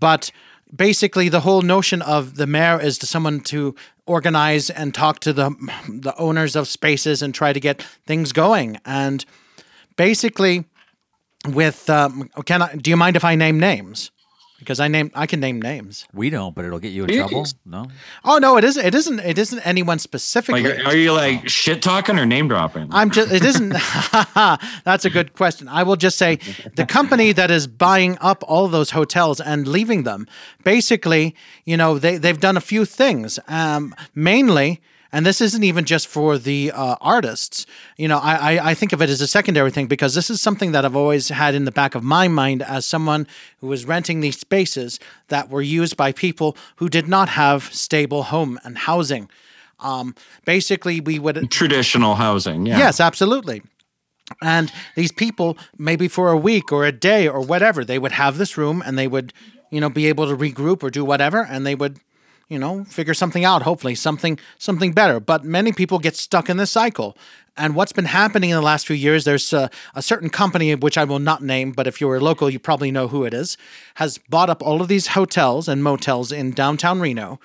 [0.00, 0.30] but
[0.74, 3.74] basically the whole notion of the mayor is to someone to
[4.06, 5.50] organize and talk to the
[5.88, 8.78] the owners of spaces and try to get things going.
[8.84, 9.24] And
[9.96, 10.64] basically
[11.46, 14.10] with um, can I, do you mind if I name names
[14.58, 16.06] because I name I can name names.
[16.12, 17.18] We don't, but it'll get you in Yes.
[17.28, 17.46] trouble.
[17.64, 17.86] No.
[18.24, 18.84] Oh no, it isn't.
[18.84, 19.20] It isn't.
[19.20, 20.62] It isn't anyone specifically.
[20.62, 22.88] Like, are you like shit talking or name dropping?
[22.90, 23.32] I'm just.
[23.32, 23.70] It isn't.
[24.84, 25.68] That's a good question.
[25.68, 26.38] I will just say
[26.74, 30.26] the company that is buying up all those hotels and leaving them,
[30.64, 33.38] basically, you know, they they've done a few things.
[33.48, 34.80] Um, mainly.
[35.10, 37.64] And this isn't even just for the uh, artists.
[37.96, 40.40] You know, I, I, I think of it as a secondary thing because this is
[40.42, 43.26] something that I've always had in the back of my mind as someone
[43.60, 48.24] who was renting these spaces that were used by people who did not have stable
[48.24, 49.30] home and housing.
[49.80, 52.66] Um, basically, we would Traditional housing.
[52.66, 52.78] Yeah.
[52.78, 53.62] Yes, absolutely.
[54.42, 58.36] And these people, maybe for a week or a day or whatever, they would have
[58.36, 59.32] this room and they would,
[59.70, 61.98] you know, be able to regroup or do whatever, and they would,
[62.48, 63.62] you know, figure something out.
[63.62, 65.20] Hopefully, something something better.
[65.20, 67.16] But many people get stuck in this cycle.
[67.56, 70.96] And what's been happening in the last few years, there's a, a certain company, which
[70.96, 73.56] I will not name, but if you're local, you probably know who it is,
[73.96, 77.40] has bought up all of these hotels and motels in downtown Reno,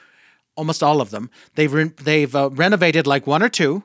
[0.56, 1.32] almost all of them.
[1.56, 3.84] They've re- they've uh, renovated like one or two,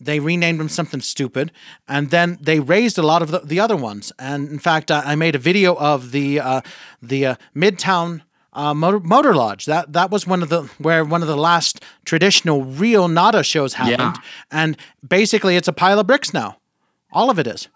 [0.00, 1.50] they renamed them something stupid,
[1.88, 4.12] and then they razed a lot of the, the other ones.
[4.16, 6.60] And in fact, I, I made a video of the uh,
[7.02, 8.22] the uh, Midtown
[8.58, 9.66] uh, motor, motor Lodge.
[9.66, 13.74] That that was one of the where one of the last traditional real Nada shows
[13.74, 14.16] happened.
[14.50, 16.58] And basically, it's a pile of bricks now.
[17.12, 17.68] All of it is.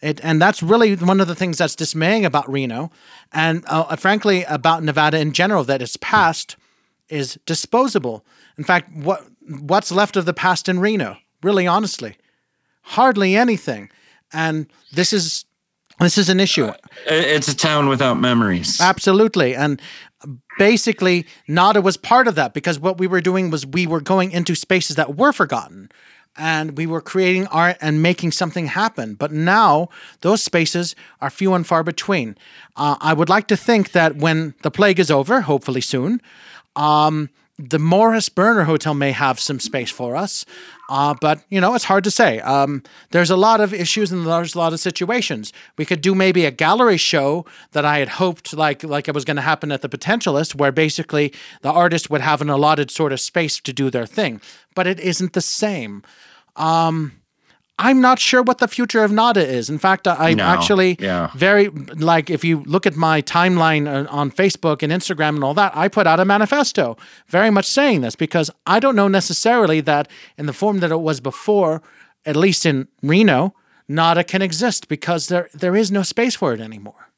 [0.00, 2.90] It, and that's really one of the things that's dismaying about Reno,
[3.32, 5.64] and uh, frankly about Nevada in general.
[5.64, 6.56] That its past
[7.08, 8.24] is disposable.
[8.56, 11.16] In fact, what what's left of the past in Reno?
[11.42, 12.16] Really, honestly,
[12.82, 13.90] hardly anything.
[14.32, 15.44] And this is
[16.00, 16.70] this is an issue.
[17.06, 18.80] It's a town without memories.
[18.80, 19.54] Absolutely.
[19.54, 19.80] And
[20.58, 24.32] basically, Nada was part of that because what we were doing was we were going
[24.32, 25.90] into spaces that were forgotten
[26.36, 29.14] and we were creating art and making something happen.
[29.14, 29.88] But now
[30.20, 32.36] those spaces are few and far between.
[32.76, 36.20] Uh, I would like to think that when the plague is over, hopefully soon,
[36.74, 40.44] um, the Morris Burner Hotel may have some space for us,
[40.90, 42.38] uh, but you know it's hard to say.
[42.40, 45.52] Um, there's a lot of issues and there's a lot of situations.
[45.78, 49.24] We could do maybe a gallery show that I had hoped, like like it was
[49.24, 53.12] going to happen at the Potentialist, where basically the artist would have an allotted sort
[53.12, 54.40] of space to do their thing,
[54.74, 56.02] but it isn't the same.
[56.56, 57.12] Um,
[57.78, 59.68] I'm not sure what the future of Nada is.
[59.68, 60.44] In fact, I- I'm No.
[60.44, 61.28] actually Yeah.
[61.34, 65.52] very like if you look at my timeline uh, on Facebook and Instagram and all
[65.54, 66.96] that, I put out a manifesto
[67.28, 70.08] very much saying this because I don't know necessarily that
[70.38, 71.82] in the form that it was before,
[72.24, 73.54] at least in Reno,
[73.88, 77.10] Nada can exist because there there is no space for it anymore.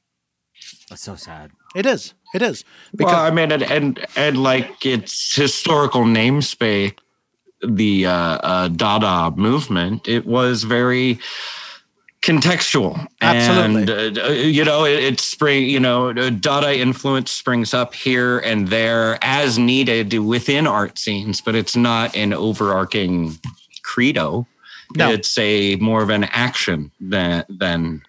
[0.91, 1.53] That's so sad.
[1.77, 2.15] It is.
[2.35, 2.65] It is.
[2.99, 6.95] well, I mean, and, and and like its historical namespace,
[7.67, 11.19] the uh, uh, Dada movement, it was very
[12.23, 13.07] contextual.
[13.21, 13.95] Absolutely.
[13.95, 18.69] And, uh, you know, it, it spring, you know, Dada influence springs up here and
[18.69, 23.39] there as needed within art scenes, but it's not an overarching
[23.83, 24.47] credo.
[24.97, 25.11] No.
[25.11, 28.03] It's a more of an action than than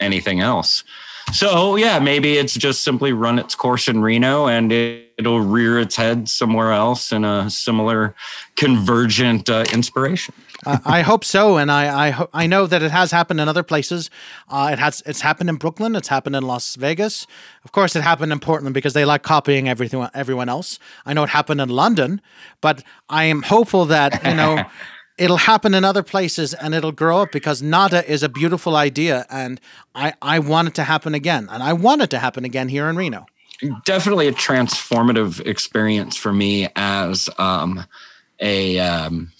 [0.00, 0.84] anything else.
[1.32, 5.78] So yeah, maybe it's just simply run its course in Reno and it, it'll rear
[5.78, 8.14] its head somewhere else in a similar
[8.56, 10.34] convergent uh, inspiration.
[10.64, 13.48] I I hope so, and I I, ho- I know that it has happened in
[13.48, 14.08] other places.
[14.48, 15.96] Uh, it has it's happened in Brooklyn.
[15.96, 17.26] It's happened in Las Vegas.
[17.64, 20.78] Of course, it happened in Portland because they like copying everything everyone else.
[21.04, 22.20] I know it happened in London,
[22.60, 24.64] but I am hopeful that you know.
[25.18, 29.24] It'll happen in other places and it'll grow up because Nada is a beautiful idea
[29.30, 29.60] and
[29.94, 31.48] I, I want it to happen again.
[31.50, 33.26] And I want it to happen again here in Reno.
[33.86, 37.86] Definitely a transformative experience for me as um,
[38.40, 39.32] a, um,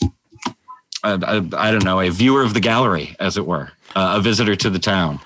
[1.05, 4.21] a, a I don't know a viewer of the gallery, as it were, uh, a
[4.23, 5.21] visitor to the town.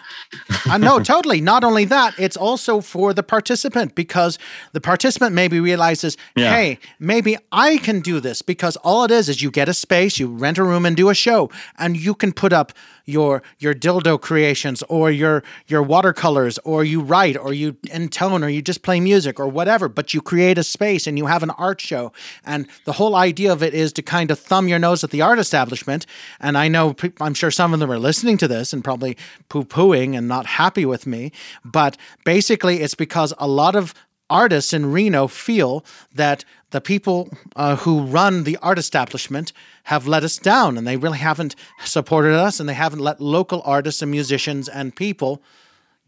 [0.71, 1.41] Uh, no, totally.
[1.41, 4.39] Not only that, it's also for the participant because
[4.73, 6.55] the participant maybe realizes, Yeah.
[6.55, 10.19] hey, maybe I can do this because all it is is you get a space,
[10.19, 12.73] you rent a room and do a show, and you can put up
[13.05, 18.49] your your dildo creations or your your watercolors or you write or you intone or
[18.49, 21.51] you just play music or whatever but you create a space and you have an
[21.51, 22.13] art show.
[22.45, 25.23] And the whole idea of it is to kind of thumb your nose at the
[25.23, 26.07] art establishment.
[26.41, 29.17] And i know i'm sure some of them are listening to this and probably
[29.49, 31.33] poo-pooing and not happy with me.
[31.65, 33.95] But basically it's because a lot of
[34.31, 39.53] artists in Reno feel that the people uh, who run the art establishment
[39.85, 43.61] have let us down and they really haven't supported us and they haven't let local
[43.65, 45.43] artists and musicians and people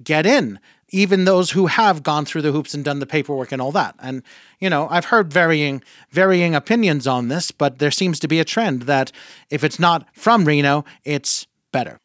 [0.02, 0.58] get in.
[0.94, 3.94] even those who have gone through the hoops and done the paperwork and all that.
[3.98, 4.22] And
[4.60, 8.44] you know, I've heard varying varying opinions on this, but there seems to be a
[8.44, 9.10] trend that
[9.50, 11.98] if it's not from Reno, it's better.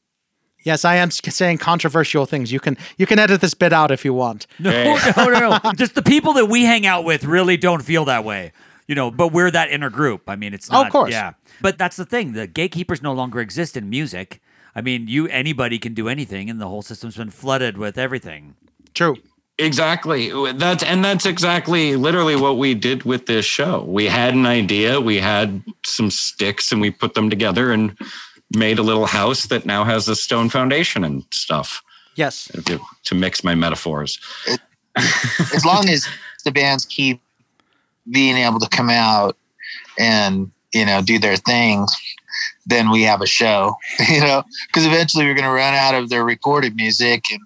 [0.67, 2.51] Yes, I am saying controversial things.
[2.51, 4.45] You can you can edit this bit out if you want.
[4.59, 5.71] No, no, no, no.
[5.75, 8.51] Just the people that we hang out with really don't feel that way.
[8.85, 10.29] You know, but we're that inner group.
[10.29, 10.91] I mean, it's Oh, of not.
[10.91, 11.11] course.
[11.11, 11.33] Yeah.
[11.61, 12.33] But that's the thing.
[12.33, 14.41] The gatekeepers no longer exist in music.
[14.75, 18.55] I mean, you anybody can do anything, and the whole system's been flooded with everything.
[18.93, 19.15] True.
[19.59, 20.31] Exactly.
[20.53, 23.83] That's and that's exactly literally what we did with this show.
[23.87, 27.97] We had an idea, we had some sticks and we put them together and
[28.55, 31.81] made a little house that now has a stone foundation and stuff.
[32.15, 32.49] Yes.
[32.65, 34.19] To, to mix my metaphors.
[35.53, 36.07] as long as
[36.45, 37.21] the bands keep
[38.11, 39.37] being able to come out
[39.99, 41.85] and you know do their thing
[42.65, 43.75] then we have a show
[44.09, 47.39] you know because eventually we're going to run out of their recorded music and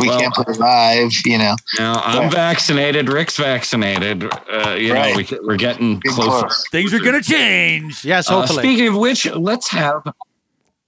[0.00, 2.30] we Well, can't put it live you know Now I'm Yeah.
[2.30, 3.08] vaccinated.
[3.08, 4.24] Rick's vaccinated.
[4.24, 5.10] Uh, you Right.
[5.30, 6.48] know, we, we're getting Getting closer.
[6.72, 8.04] Things are gonna change.
[8.04, 8.62] Yes, Uh, hopefully.
[8.62, 10.02] speaking of which, let's have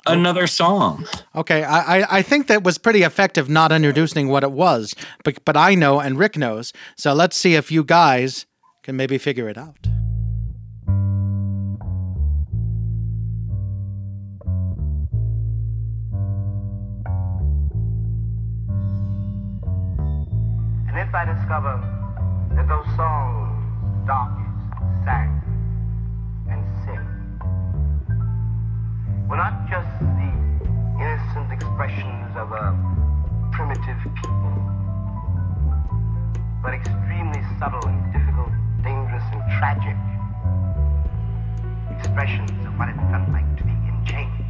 [0.07, 1.07] another song.
[1.35, 4.95] Okay, I, I, I think that was pretty effective not introducing what it was,
[5.25, 6.73] but, but I know and Rick knows.
[6.97, 8.47] So let's see if you guys
[8.83, 9.87] can maybe figure it out.
[20.89, 21.79] And if I discover
[22.57, 25.50] that those songs darkest sang
[29.31, 30.31] were not just the
[30.99, 32.75] innocent expressions of a
[33.53, 34.55] primitive people,
[36.61, 38.51] but extremely subtle and difficult,
[38.83, 39.95] dangerous and tragic
[41.97, 44.50] expressions of what it felt like to be in chains.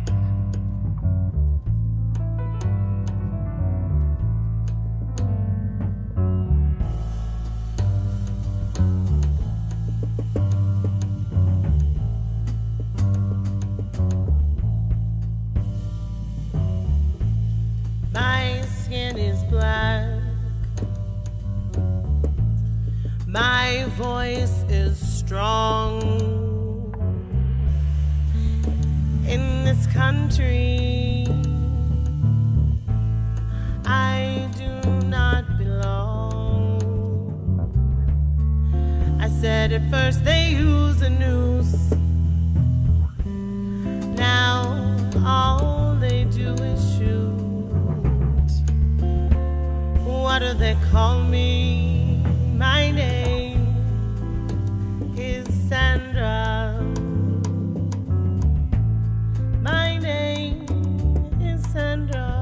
[23.32, 26.02] My voice is strong.
[29.24, 31.28] In this country,
[33.84, 36.82] I do not belong.
[39.20, 41.92] I said at first they use a noose.
[44.18, 44.74] Now
[45.24, 48.50] all they do is shoot.
[50.04, 51.99] What do they call me?
[52.60, 53.74] My name
[55.16, 56.78] is Sandra.
[59.62, 60.66] My name
[61.40, 62.39] is Sandra.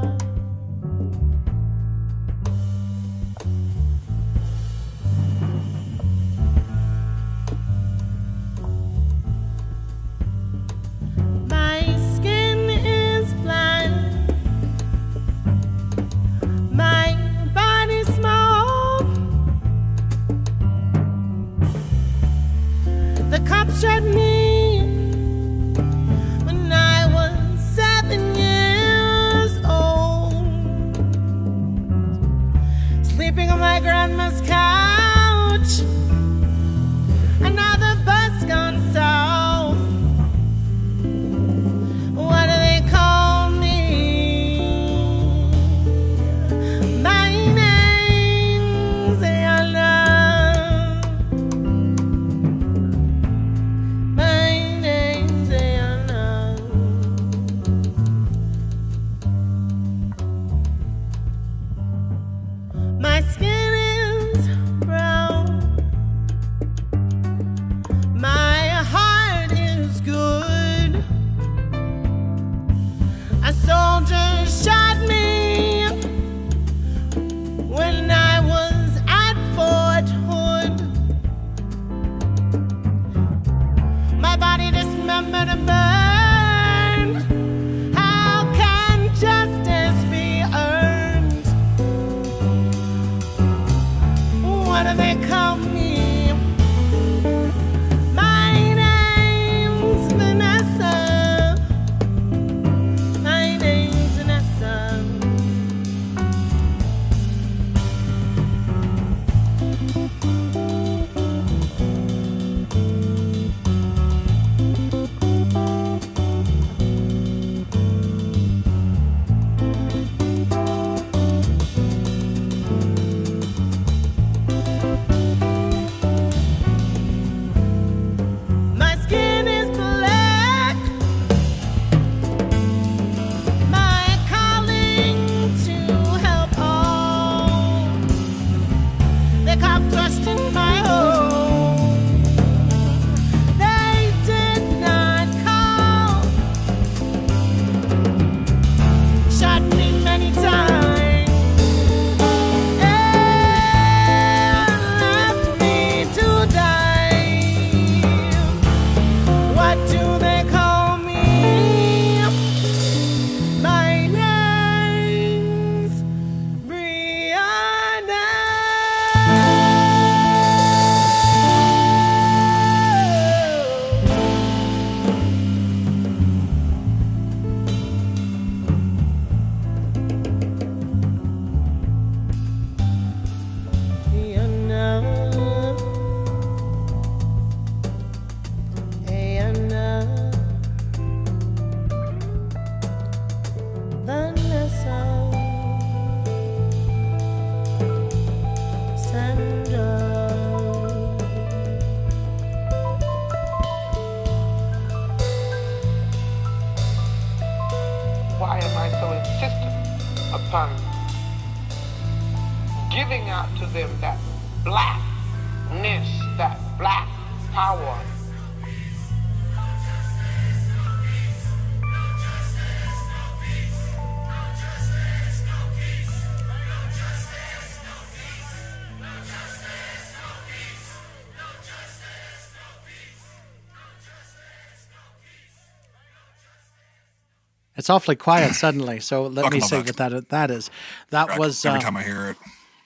[237.79, 239.01] It's awfully quiet suddenly.
[239.01, 239.87] So let Talk me say that.
[239.87, 240.71] what that that is.
[241.11, 242.37] That was every uh, time I hear it.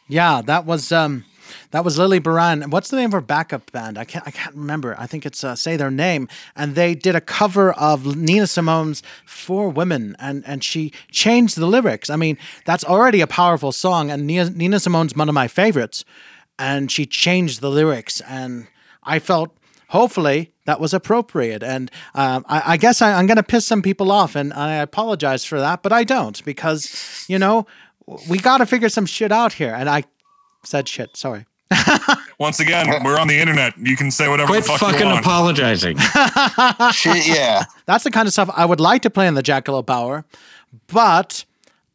[0.07, 1.25] Yeah, that was um,
[1.71, 2.71] that was Lily Baran.
[2.71, 3.99] What's the name of her backup band?
[3.99, 4.95] I can't I can't remember.
[4.99, 6.29] I think it's uh, say their name.
[6.55, 11.67] And they did a cover of Nina Simone's "Four Women," and and she changed the
[11.67, 12.11] lyrics.
[12.11, 16.05] I mean, that's already a powerful song, and Nina, Nina Simone's one of my favorites.
[16.59, 18.69] And she changed the lyrics, and
[19.03, 19.57] I felt
[19.89, 21.63] hopefully that was appropriate.
[21.63, 24.75] And um, I, I guess I, I'm going to piss some people off, and I
[24.77, 27.67] apologize for that, but I don't because you know
[28.29, 29.75] we got to figure some shit out here.
[29.75, 30.05] And I
[30.65, 31.17] said shit.
[31.17, 31.47] Sorry.
[32.39, 33.77] Once again, we're on the internet.
[33.79, 35.21] You can say whatever Quit the fuck fucking you want.
[35.21, 35.97] apologizing.
[36.93, 37.65] Shit, yeah.
[37.87, 40.25] That's the kind of stuff I would like to play in the Jackalope Hour,
[40.89, 41.45] but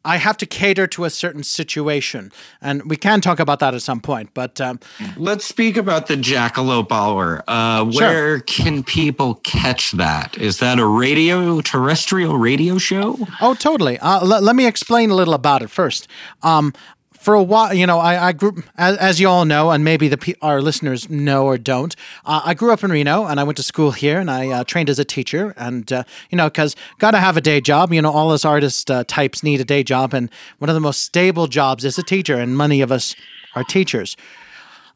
[0.08, 2.32] I have to cater to a certain situation.
[2.62, 4.30] And we can talk about that at some point.
[4.34, 4.80] But um,
[5.16, 7.44] Let's speak about the Jackalope Hour.
[7.46, 8.00] Uh, Sure.
[8.08, 10.36] where can people catch that?
[10.38, 13.18] Is that a radio, terrestrial radio show?
[13.40, 13.98] Oh, totally.
[13.98, 16.08] Uh, l- let me explain a little about it first.
[16.42, 16.72] Um,
[17.18, 20.08] for a while, you know, I, I grew, as, as you all know, and maybe
[20.08, 21.94] the our listeners know or don't.
[22.24, 24.64] Uh, I grew up in Reno, and I went to school here, and I uh,
[24.64, 25.52] trained as a teacher.
[25.56, 27.92] And uh, you know, because got to have a day job.
[27.92, 30.80] You know, all us artist uh, types need a day job, and one of the
[30.80, 33.14] most stable jobs is a teacher, and many of us
[33.54, 34.16] are teachers.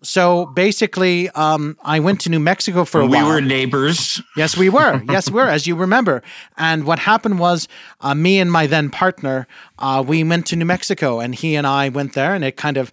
[0.03, 3.29] So basically, um, I went to New Mexico for a we while.
[3.29, 4.21] were neighbors.
[4.37, 5.03] Yes, we were.
[5.09, 6.23] Yes, we were, as you remember.
[6.57, 7.69] And what happened was,
[8.01, 9.47] uh, me and my then partner,
[9.79, 12.77] uh, we went to New Mexico, and he and I went there, and it kind
[12.77, 12.91] of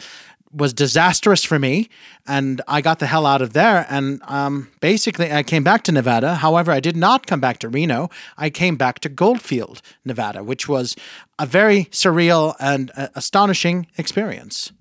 [0.51, 1.89] was disastrous for me.
[2.27, 3.85] And I got the hell out of there.
[3.89, 6.35] And um, basically, I came back to Nevada.
[6.35, 8.09] However, I did not come back to Reno.
[8.37, 10.95] I came back to Goldfield, Nevada, which was
[11.37, 14.71] a very surreal and uh, astonishing experience.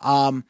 [0.00, 0.44] Um,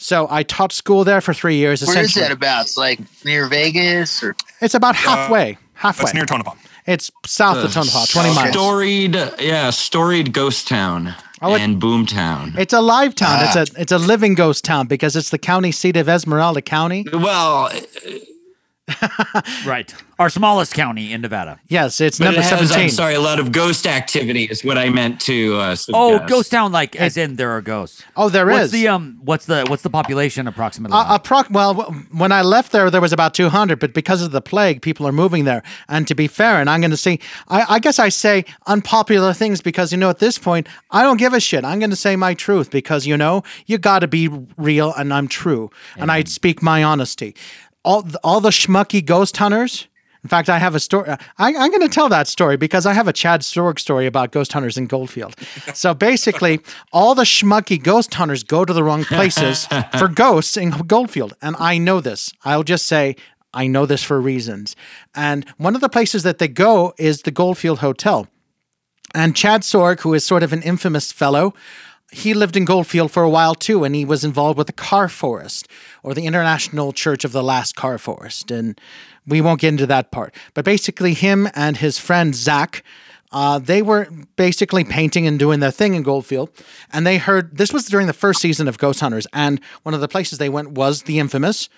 [0.00, 1.86] so I taught school there for three years.
[1.86, 2.62] Where is that about?
[2.66, 5.58] It's like near Vegas or It's about halfway.
[5.74, 6.04] halfway.
[6.04, 6.54] That's near Tonopah.
[6.86, 8.50] It's south of Tonopah, 20 miles.
[8.54, 12.54] Storied, yeah, storied ghost town Oh, it- and boom town.
[12.58, 13.38] It's a live town.
[13.40, 13.52] Ah.
[13.60, 17.04] It's a it's a living ghost town because it's the county seat of Esmeralda County.
[17.12, 17.70] Well,
[19.66, 19.94] Right.
[20.18, 21.58] Our smallest county in Nevada.
[21.68, 22.90] Yes, it's but number it has, I'm seventeen.
[22.90, 25.56] sorry, a lot of ghost activity is what I meant to.
[25.56, 28.02] Uh, Oh, ghost town, like as in there are ghosts.
[28.16, 28.70] Oh, there what's is.
[28.72, 29.18] the um?
[29.24, 30.94] What's the what's the population approximately?
[30.98, 31.74] Uh, approx- well,
[32.12, 35.12] when I left there, there was about 200, but because of the plague, people are
[35.12, 35.62] moving there.
[35.88, 37.18] And to be fair, and I'm going to say,
[37.48, 41.16] I, I guess I say unpopular things because, you know, at this point, I don't
[41.16, 41.64] give a shit.
[41.64, 44.28] I'm going to say my truth because, you know, you got to be
[44.58, 45.70] real and I'm true.
[45.96, 47.34] And I speak my honesty.
[47.84, 49.88] All, th- all the schmucky ghost hunters.
[50.22, 51.08] In fact, I have a story.
[51.08, 54.32] I, I'm going to tell that story because I have a Chad Sorg story about
[54.32, 55.34] ghost hunters in Goldfield.
[55.72, 56.60] So basically,
[56.92, 59.66] all the schmucky ghost hunters go to the wrong places
[59.98, 61.34] for ghosts in Goldfield.
[61.40, 62.32] And I know this.
[62.44, 63.16] I'll just say,
[63.54, 64.76] I know this for reasons.
[65.14, 68.28] And one of the places that they go is the Goldfield Hotel.
[69.14, 71.54] And Chad Sorg, who is sort of an infamous fellow,
[72.12, 75.08] he lived in Goldfield for a while too, and he was involved with the Car
[75.08, 75.68] Forest
[76.02, 78.50] or the International Church of the Last Car Forest.
[78.50, 78.80] And
[79.26, 80.34] we won't get into that part.
[80.54, 82.82] But basically, him and his friend Zach.
[83.32, 86.50] Uh, they were basically painting and doing their thing in Goldfield,
[86.92, 90.00] and they heard this was during the first season of Ghost Hunters, and one of
[90.00, 91.68] the places they went was the infamous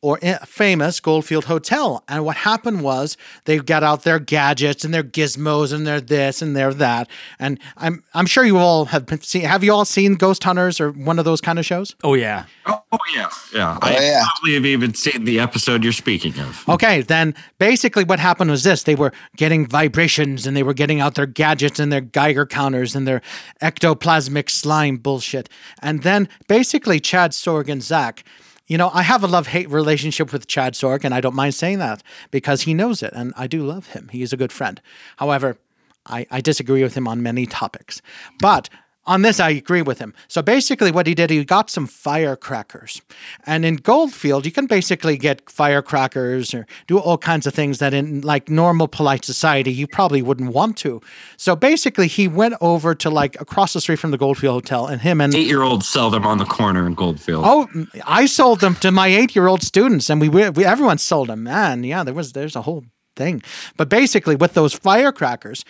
[0.00, 2.04] or famous Goldfield Hotel.
[2.08, 6.40] And what happened was they got out their gadgets and their gizmos and their this
[6.40, 7.08] and their that.
[7.38, 9.42] And I'm I'm sure you all have been seen.
[9.42, 11.96] Have you all seen Ghost Hunters or one of those kind of shows?
[12.04, 12.44] oh yeah.
[12.66, 13.78] Oh, oh, yeah, yeah.
[13.80, 14.24] Oh, I yeah.
[14.34, 16.68] probably have even seen the episode you're speaking of.
[16.68, 21.00] Okay, then basically what happened was this: they were getting vibrations and they were getting
[21.00, 23.20] out their gadgets and their Geiger counters and their
[23.60, 25.48] ectoplasmic slime bullshit.
[25.82, 28.24] And then basically Chad Sorg and Zach.
[28.68, 31.54] You know, I have a love hate relationship with Chad Sorg, and I don't mind
[31.54, 34.08] saying that because he knows it, and I do love him.
[34.12, 34.80] He is a good friend.
[35.16, 35.56] However,
[36.04, 38.02] I, I disagree with him on many topics.
[38.38, 38.68] But
[39.08, 40.14] on this, I agree with him.
[40.28, 43.00] So basically, what he did, he got some firecrackers.
[43.46, 47.94] And in Goldfield, you can basically get firecrackers or do all kinds of things that
[47.94, 51.00] in like normal polite society, you probably wouldn't want to.
[51.38, 55.00] So basically, he went over to like across the street from the Goldfield Hotel, and
[55.00, 57.44] him and Eight year olds sell them on the corner in Goldfield.
[57.46, 57.68] Oh,
[58.04, 61.44] I sold them to my eight-year-old students, and we, we everyone sold them.
[61.44, 62.84] Man, yeah, there was there's a whole
[63.16, 63.42] thing.
[63.76, 65.64] But basically, with those firecrackers,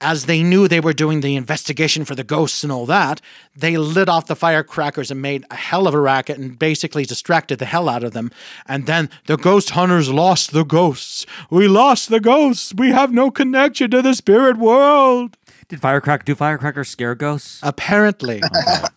[0.00, 3.20] as they knew they were doing the investigation for the ghosts and all that,
[3.56, 7.58] they lit off the firecrackers and made a hell of a racket and basically distracted
[7.58, 8.30] the hell out of them.
[8.66, 11.26] And then the ghost hunters lost the ghosts.
[11.50, 12.72] We lost the ghosts.
[12.74, 15.36] We have no connection to the spirit world.
[15.68, 17.60] Did firecracker do firecrackers scare ghosts?
[17.62, 18.40] Apparently.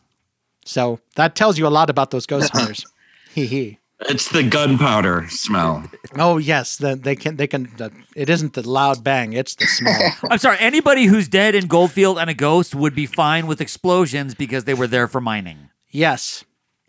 [0.65, 2.85] so that tells you a lot about those ghost hunters.
[3.33, 3.77] Hee hee.
[4.09, 5.83] It's the gunpowder smell.
[6.17, 7.35] Oh yes, the, they can.
[7.35, 7.71] They can.
[7.77, 10.11] The, it isn't the loud bang; it's the smell.
[10.29, 10.57] I'm sorry.
[10.59, 14.73] Anybody who's dead in Goldfield and a ghost would be fine with explosions because they
[14.73, 15.69] were there for mining.
[15.89, 16.43] yes,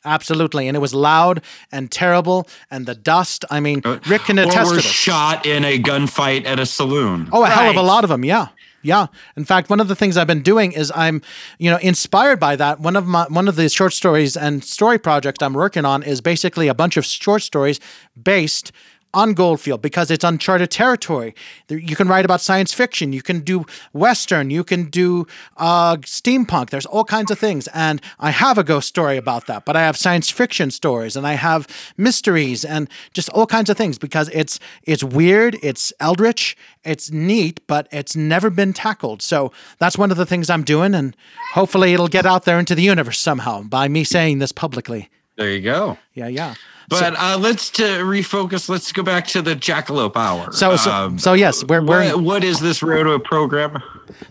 [0.05, 0.67] absolutely.
[0.69, 3.45] And it was loud and terrible, and the dust.
[3.51, 4.85] I mean, uh, Rick can Or attest to were this.
[4.85, 7.29] shot in a gunfight at a saloon.
[7.31, 7.85] Oh, a hell of a Right.
[7.87, 8.25] lot of them.
[8.25, 8.49] Yeah.
[8.83, 9.07] Yeah.
[9.37, 11.23] In fact, one of the things I've been doing is I'm,
[11.59, 12.81] you know, inspired by that.
[12.81, 16.21] One of my one of the short stories and story project I'm working on is
[16.21, 17.79] basically a bunch of short stories
[18.21, 18.73] based
[19.15, 21.35] on Goldfield because it's uncharted territory.
[21.69, 25.97] There- You can write about science fiction, you can do western, you can do uh,
[25.99, 26.71] steampunk.
[26.71, 29.65] There's all kinds of things, and I have a ghost story about that.
[29.65, 33.77] But I have science fiction stories, and I have mysteries, and just all kinds of
[33.77, 39.23] things because it's it's weird, it's eldritch, it's neat, but it's never been tackled.
[39.23, 41.17] So that's one of the things I'm doing, and
[41.55, 45.09] hopefully it'll get out there into the universe somehow by me saying this publicly.
[45.37, 45.97] There you go.
[46.15, 46.55] Yeah, yeah.
[46.89, 48.69] But uh, let's to refocus.
[48.69, 50.53] Let's go back to the Jackalope Hour.
[50.53, 53.83] So, so, Um, so yes, we're, we're what, what is this radio program?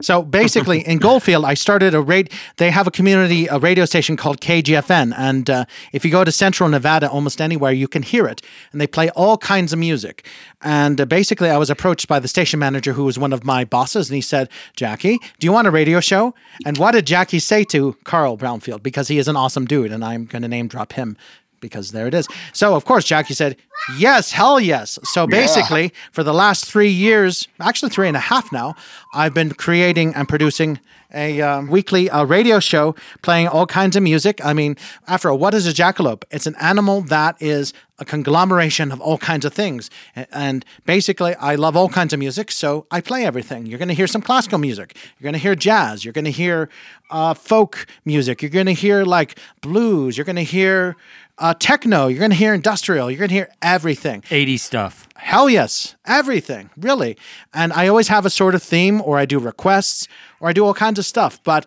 [0.02, 2.32] So basically, in Goldfield, I started a rate.
[2.58, 6.32] They have a community a radio station called KGFN, and uh, if you go to
[6.32, 8.42] Central Nevada, almost anywhere, you can hear it.
[8.72, 10.26] And they play all kinds of music.
[10.62, 13.66] And uh, basically, I was approached by the station manager, who was one of my
[13.66, 16.34] bosses, and he said, "Jackie, do you want a radio show?"
[16.66, 18.84] And what did Jackie say to Carl Brownfield?
[18.84, 21.18] Because he is an awesome dude, and I'm going to name drop him
[21.62, 22.28] because there it is.
[22.52, 23.56] So of course Jackie said,
[23.98, 28.52] "Yes, hell yes." So basically, for the last three years, actually three and a half
[28.52, 28.76] now,
[29.14, 30.80] I've been creating and producing
[31.14, 34.44] a um, weekly uh, radio show playing all kinds of music.
[34.44, 36.24] I mean, after all, what is a jackalope?
[36.32, 39.90] It's an animal that is a conglomeration of all kinds of things.
[40.32, 43.66] And basically, I love all kinds of music, so I play everything.
[43.66, 44.96] You're going to hear some classical music.
[45.20, 46.04] You're going to hear jazz.
[46.04, 46.70] You're going to hear
[47.12, 48.42] uh, folk music.
[48.42, 50.18] You're going to hear like blues.
[50.18, 50.96] You're going to hear
[51.42, 52.08] uh, techno.
[52.08, 53.10] You're going to hear industrial.
[53.10, 54.24] You're going to hear everything.
[54.30, 55.08] 80 stuff.
[55.16, 57.18] Hell yes, everything, really.
[57.54, 60.08] And I always have a sort of theme, or I do requests,
[60.40, 61.44] or I do all kinds of stuff.
[61.44, 61.66] But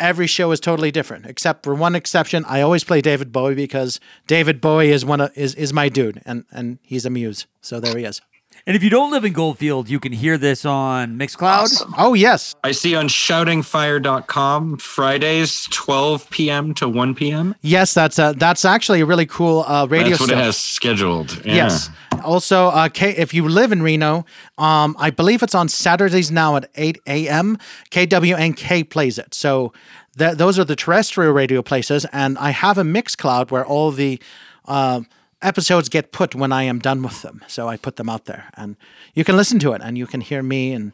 [0.00, 2.44] every show is totally different, except for one exception.
[2.46, 6.22] I always play David Bowie because David Bowie is one of, is is my dude,
[6.24, 7.46] and and he's a muse.
[7.60, 8.20] So there he is.
[8.68, 11.94] And if you don't live in Goldfield, you can hear this on Mixcloud.
[11.96, 16.74] Oh yes, I see on shoutingfire.com Fridays 12 p.m.
[16.74, 17.54] to 1 p.m.
[17.62, 17.94] yes.
[17.94, 20.10] That's a, that's actually a really cool uh, radio.
[20.10, 20.36] That's what show.
[20.36, 21.44] it has scheduled.
[21.46, 21.54] Yeah.
[21.54, 21.90] Yes.
[22.24, 24.24] Also, uh, K- if you live in Reno,
[24.58, 27.58] um, I believe it's on Saturdays now at 8 a.m.
[27.92, 29.32] KWNK plays it.
[29.32, 29.72] So
[30.18, 32.04] th- those are the terrestrial radio places.
[32.12, 34.20] And I have a Mixcloud where all the
[34.64, 35.02] uh,
[35.42, 37.44] episodes get put when I am done with them.
[37.46, 38.50] So I put them out there.
[38.56, 38.76] And
[39.14, 40.92] you can listen to it and you can hear me and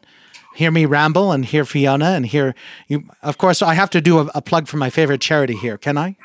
[0.55, 2.53] hear me ramble and hear Fiona and hear
[2.87, 3.03] you.
[3.21, 5.77] Of course, I have to do a, a plug for my favorite charity here.
[5.77, 6.15] Can I?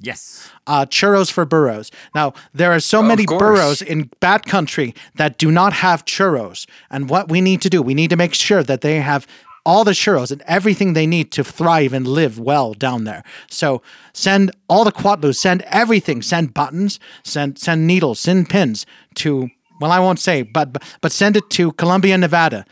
[0.00, 0.48] Yes.
[0.68, 1.90] uh, churros for burros.
[2.14, 3.40] Now, there are so many course.
[3.40, 6.66] burros in bad country that do not have churros.
[6.88, 9.26] And what we need to do, we need to make sure that they have
[9.68, 13.22] all the churros and everything they need to thrive and live well down there.
[13.50, 13.82] So
[14.14, 19.50] send all the quatloos, send everything, send buttons, send send needles, send pins to
[19.80, 22.64] well, I won't say, but but, but send it to Columbia, Nevada.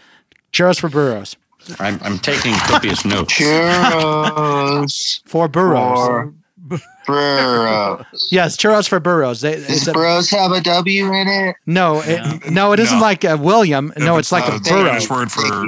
[0.52, 1.36] Churros for burros.
[1.78, 3.34] I'm, I'm taking copious notes.
[3.34, 6.32] Churros For burros.
[6.66, 8.04] for burros.
[8.30, 9.40] Yes, churros for burros.
[9.40, 11.56] They, Does it's a, bros have a W in it?
[11.66, 13.02] no, it, no, it isn't No.
[13.04, 13.92] like a William.
[13.96, 14.84] No, it's like uh, a the burro.
[14.98, 15.66] Spanish word for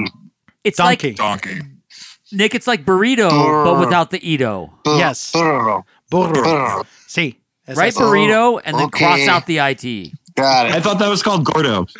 [0.63, 1.09] It's Donkey.
[1.09, 1.59] like, donkey.
[2.31, 3.29] Nick, it's like burrito,
[3.63, 4.71] but without the Ito.
[4.83, 5.31] Bur- Yes.
[5.31, 5.85] Burro.
[6.11, 6.31] Burro.
[6.33, 6.83] Burro.
[7.07, 8.01] See, es Right eso.
[8.01, 9.05] burrito and then okay.
[9.05, 10.11] cross out the IT.
[10.35, 10.73] Got it.
[10.75, 11.85] I thought that was called Gordo.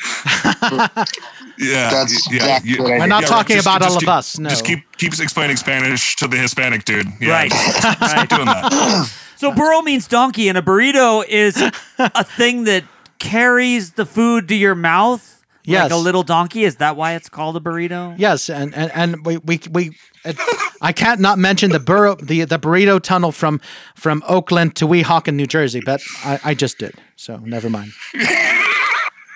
[1.61, 2.35] Yeah, That's yeah.
[2.37, 4.39] exactly you- what We're not yeah, talking just- about just all of us.
[4.39, 4.49] No.
[4.49, 7.05] Just keep keeps explaining Spanish to the Hispanic dude.
[7.19, 7.51] Yeah, Right.
[7.51, 8.29] just keep right.
[8.35, 9.11] doing that.
[9.35, 11.55] So burro means donkey, and a burrito is
[11.97, 12.83] a thing that
[13.19, 15.38] carries the food to your mouth.
[15.65, 15.83] Yes.
[15.83, 16.63] Like a little donkey.
[16.63, 18.15] Is that why it's called a burrito?
[18.17, 19.91] Yes, and and, and we we we.
[20.25, 20.37] It,
[20.81, 23.59] I can't not mention the burro the the burrito tunnel from
[23.95, 26.93] from Oakland to Weehawken, New Jersey, but I, I just did.
[27.15, 27.91] So never mind.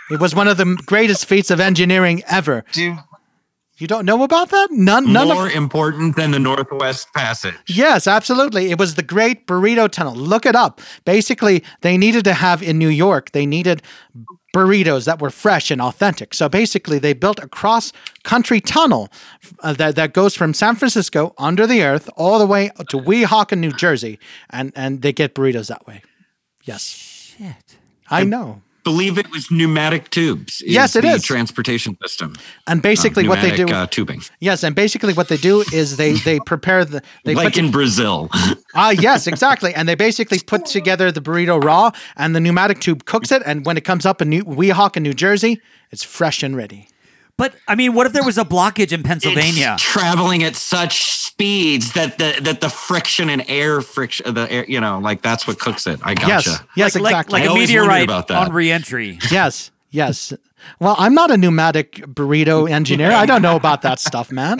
[0.09, 2.63] It was one of the greatest feats of engineering ever.
[2.73, 2.97] Do
[3.77, 4.67] You don't know about that?
[4.71, 5.11] None.
[5.11, 5.53] None More of.
[5.53, 7.55] important than the Northwest Passage.
[7.67, 8.69] Yes, absolutely.
[8.69, 10.13] It was the Great Burrito Tunnel.
[10.15, 10.81] Look it up.
[11.05, 13.31] Basically, they needed to have in New York.
[13.31, 13.81] They needed
[14.53, 16.33] burritos that were fresh and authentic.
[16.33, 17.91] So basically, they built a cross
[18.23, 19.09] country tunnel
[19.59, 23.57] uh, that, that goes from San Francisco under the earth all the way to Weehawken,
[23.57, 26.01] New Jersey, and and they get burritos that way.
[26.63, 26.83] Yes.
[26.83, 27.77] Shit.
[28.09, 28.61] I know.
[28.83, 30.61] Believe it was pneumatic tubes.
[30.65, 31.23] Yes, it the is.
[31.23, 32.35] transportation system.
[32.67, 33.65] And basically, Uh, what they do.
[33.73, 37.45] uh, tubing, Yes, and basically what they do is they they prepare the they like
[37.53, 38.29] put in Brazil.
[38.75, 39.73] Ah, yes, exactly.
[39.73, 43.41] And they basically put together the burrito raw, and the pneumatic tube cooks it.
[43.45, 45.61] And when it comes up in New- Weehawken, New Jersey,
[45.91, 46.87] it's fresh and ready.
[47.37, 49.73] But I mean, what if there was a blockage in Pennsylvania?
[49.73, 54.65] It's traveling at such speeds that the that the friction and air friction, the air,
[54.67, 55.99] you know, like that's what cooks it.
[56.03, 56.27] I gotcha.
[56.27, 57.33] Yes, yes, like, like- exactly.
[57.33, 58.47] Like, I a always wondered meteorite about that.
[58.47, 59.17] on reentry.
[59.31, 60.31] Yes, yes.
[60.79, 63.11] Well, I'm not a pneumatic burrito engineer.
[63.11, 64.59] I don't know about that stuff, man.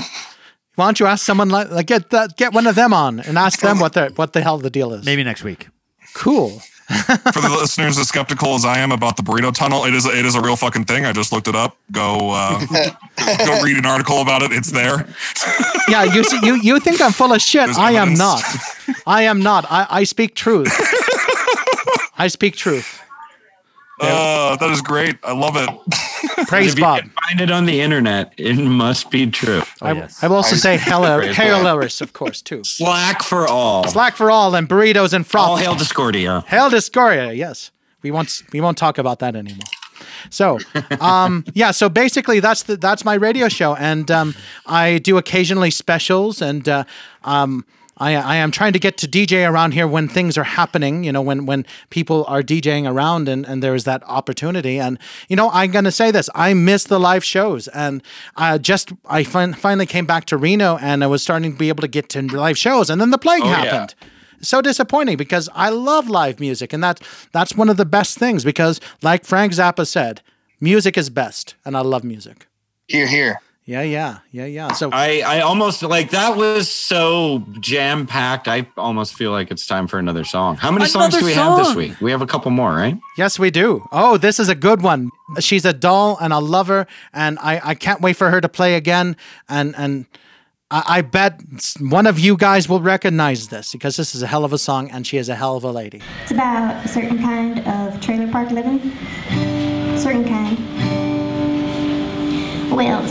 [0.75, 3.37] Why don't you ask someone like, like get that, get one of them on and
[3.37, 5.05] ask them what the what the hell the deal is?
[5.05, 5.67] Maybe next week.
[6.15, 6.61] Cool.
[6.93, 10.25] For the listeners as skeptical as I am about the burrito tunnel, it is it
[10.25, 11.05] is a real fucking thing.
[11.05, 11.77] I just looked it up.
[11.91, 12.59] Go uh,
[13.45, 14.51] go read an article about it.
[14.51, 15.07] It's there.
[15.87, 17.65] Yeah, you you you think I'm full of shit.
[17.65, 18.43] There's I am not.
[19.05, 19.65] I am not.
[19.69, 20.71] I, I speak truth.
[22.17, 23.02] I speak truth.
[23.99, 25.17] Uh, that is great.
[25.23, 25.69] I love it.
[26.47, 27.01] Praise if you Bob.
[27.01, 29.61] can find it on the internet, it must be true.
[29.81, 31.83] Oh, I, I will also say hello, Praise hail Bob.
[31.83, 32.63] Of course, too.
[32.63, 33.87] Slack for all.
[33.87, 35.47] Slack for all and burritos and froth.
[35.47, 36.43] All hail Discordia.
[36.47, 37.71] Hail Discordia, yes.
[38.01, 39.65] We won't we won't talk about that anymore.
[40.29, 40.59] So,
[40.99, 41.71] um, yeah.
[41.71, 44.35] So basically, that's the that's my radio show, and um,
[44.65, 46.83] I do occasionally specials, and uh,
[47.23, 47.65] um,
[47.97, 51.03] I I am trying to get to DJ around here when things are happening.
[51.03, 54.79] You know, when when people are DJing around, and and there is that opportunity.
[54.79, 54.97] And
[55.29, 58.01] you know, I'm gonna say this: I miss the live shows, and
[58.35, 61.69] I just I fin- finally came back to Reno, and I was starting to be
[61.69, 63.55] able to get to live shows, and then the plague Oh, yeah.
[63.63, 63.95] happened
[64.41, 68.43] so disappointing because I love live music, and that's that's one of the best things
[68.43, 70.21] because, like Frank Zappa said,
[70.59, 72.47] music is best, and I love music.
[72.89, 73.39] Here, here.
[73.65, 74.73] Yeah, yeah, yeah, yeah.
[74.73, 78.49] So I, I almost like that was so jam packed.
[78.49, 80.57] I almost feel like it's time for another song.
[80.57, 81.99] How many songs do we have this week?
[82.01, 82.97] We have a couple more, right?
[83.17, 83.87] yes, we do.
[83.93, 85.11] Oh, this is a good one.
[85.39, 88.49] She's a doll, and I love her, and I I can't wait for her to
[88.49, 89.15] play again,
[89.47, 90.05] and and.
[90.71, 91.39] I I bet
[91.79, 94.89] one of you guys will recognize this because this is a hell of a song
[94.89, 96.01] and she is a hell of a lady.
[96.23, 98.79] It's about a certain kind of trailer park living.
[99.99, 100.57] Certain kind.
[102.75, 103.07] Well, the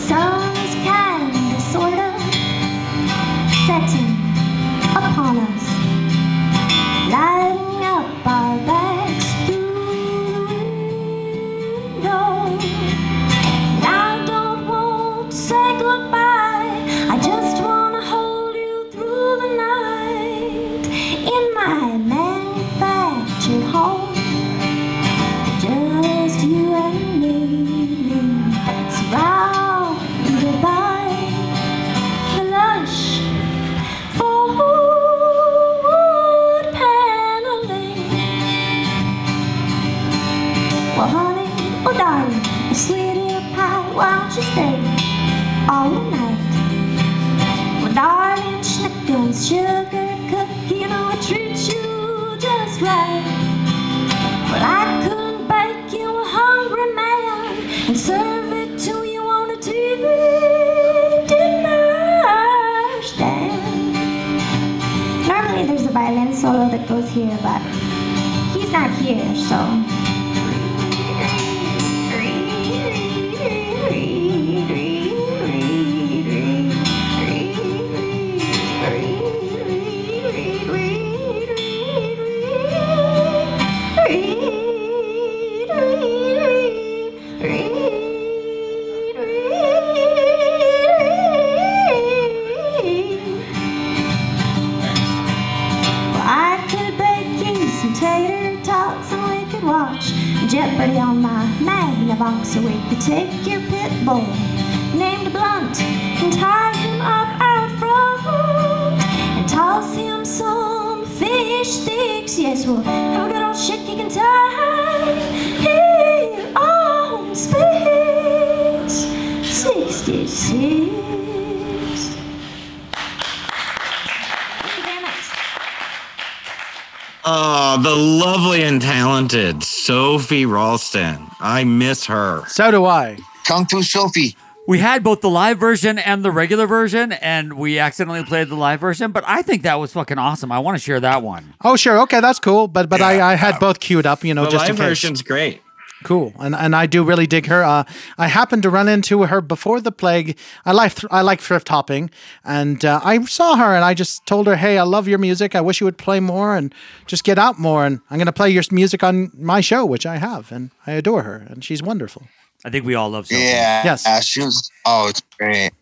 [130.32, 131.28] Sophie Ralston.
[131.40, 132.42] I miss her.
[132.48, 133.18] So do I.
[133.46, 134.34] Kung Fu Sophie.
[134.66, 138.54] We had both the live version and the regular version, and we accidentally played the
[138.54, 139.12] live version.
[139.12, 140.50] But I think that was fucking awesome.
[140.50, 141.52] I want to share that one.
[141.62, 142.00] Oh, sure.
[142.02, 142.66] Okay, that's cool.
[142.66, 144.78] But but I, I had uh, both queued up, you know, The just in live
[144.78, 144.88] case.
[144.88, 145.61] version's great.
[146.03, 147.62] Cool, and and I do really dig her.
[147.62, 147.84] Uh,
[148.18, 150.36] I happened to run into her before the plague.
[150.64, 152.11] I like I like thrift hopping,
[152.44, 155.55] and uh, I saw her, and I just told her, "Hey, I love your music.
[155.55, 156.74] I wish you would play more and
[157.07, 157.84] just get out more.
[157.86, 160.92] And I'm going to play your music on my show, which I have, and I
[160.92, 162.22] adore her, and she's wonderful."
[162.64, 163.42] I think we all love Sophie.
[163.42, 163.84] Yeah.
[163.84, 164.07] Yes.
[164.07, 164.70] uh, she was.
[164.86, 165.72] Oh, it's great.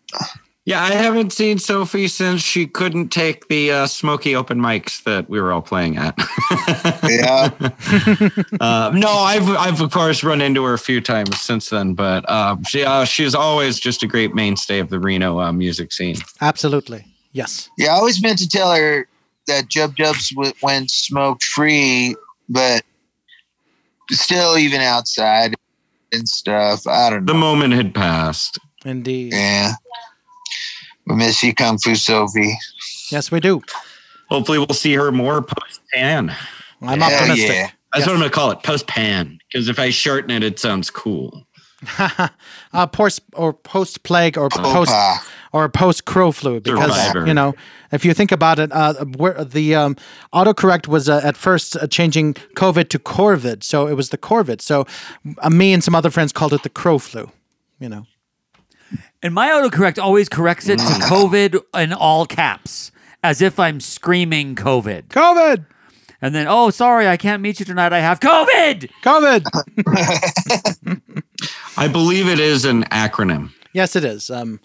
[0.63, 5.27] Yeah, I haven't seen Sophie since she couldn't take the uh, smoky open mics that
[5.27, 6.13] we were all playing at.
[7.03, 7.49] Yeah.
[8.59, 12.23] uh, no, I've I've of course run into her a few times since then, but
[12.29, 16.17] uh, she uh, she's always just a great mainstay of the Reno uh, music scene.
[16.41, 17.67] Absolutely, yes.
[17.79, 19.07] Yeah, I always meant to tell her
[19.47, 22.15] that Jub Jubs w- went smoke free,
[22.47, 22.83] but
[24.11, 25.55] still, even outside
[26.11, 26.85] and stuff.
[26.85, 27.33] I don't know.
[27.33, 28.59] The moment had passed.
[28.85, 29.33] Indeed.
[29.33, 29.73] Yeah.
[31.07, 32.53] We miss you, Kung Fu Sophie.
[33.11, 33.61] Yes, we do.
[34.29, 36.35] Hopefully, we'll see her more post pan.
[36.81, 37.49] I'm Hell optimistic.
[37.49, 37.71] yeah.
[37.93, 39.39] That's what I'm gonna call it, post pan.
[39.51, 41.45] Because if I shorten it, it sounds cool.
[42.73, 45.17] uh, post or post plague or post Opa.
[45.51, 47.25] or post crow flu because Survivor.
[47.27, 47.55] you know
[47.91, 49.95] if you think about it, uh, where the um,
[50.33, 54.61] autocorrect was uh, at first uh, changing COVID to Corvid, so it was the Corvid.
[54.61, 54.85] So
[55.39, 57.31] uh, me and some other friends called it the crow flu.
[57.79, 58.05] You know,
[59.23, 62.91] And my autocorrect always corrects it to COVID in all caps,
[63.23, 65.07] as if I'm screaming COVID.
[65.09, 65.65] COVID,
[66.21, 67.93] And then, oh, sorry, I can't meet you tonight.
[67.93, 68.89] I have COVID.
[69.03, 71.01] COVID.
[71.77, 74.29] I believe it is an acronym, yes, it is.
[74.29, 74.59] Um,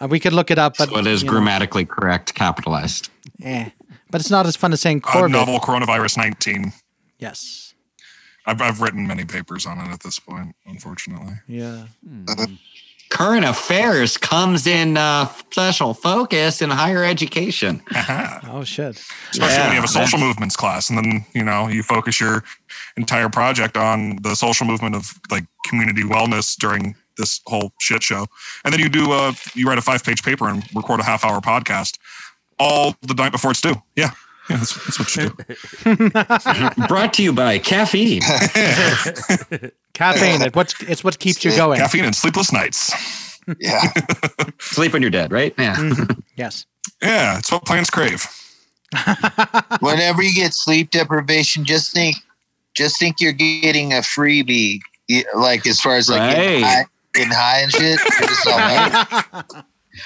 [0.00, 3.10] uh, we could look it up, but so it is you know, grammatically correct, capitalized.
[3.42, 3.70] eh.
[4.10, 5.30] But it's not as fun as saying Uh, Corvid.
[5.30, 6.72] novel coronavirus 19.
[7.18, 7.74] Yes.
[8.46, 11.34] I've, I've written many papers on it at this point, unfortunately.
[11.46, 11.84] Yeah.
[13.10, 17.82] Current affairs comes in uh, special focus in higher education.
[18.52, 19.02] Oh shit.
[19.32, 22.20] Especially when you have a social that's- movements class, and then you know you focus
[22.20, 22.44] your
[22.96, 28.26] entire project on the social movement of like community wellness during this whole shit show,
[28.64, 31.24] and then you do uh you write a five page paper and record a half
[31.24, 31.98] hour podcast
[32.58, 33.74] all the night before it's due.
[33.96, 34.10] Yeah,
[34.50, 35.30] yeah, that's, that's what you
[35.94, 36.86] do.
[36.88, 38.20] Brought to you by caffeine.
[39.94, 40.42] Caffeine.
[40.42, 41.78] it, what's, it's what keeps you going.
[41.78, 42.92] Caffeine and sleepless nights.
[43.58, 43.80] Yeah.
[44.58, 45.54] Sleep when you're dead, right?
[45.58, 45.76] Yeah.
[45.76, 46.20] Mm-hmm.
[46.36, 46.66] Yes.
[47.02, 48.26] Yeah, it's what plants crave.
[49.80, 52.16] Whenever you get sleep deprivation, just think,
[52.74, 54.80] just think you're getting a freebie.
[55.34, 56.84] Like as far as like getting, high,
[57.14, 59.60] getting high and shit.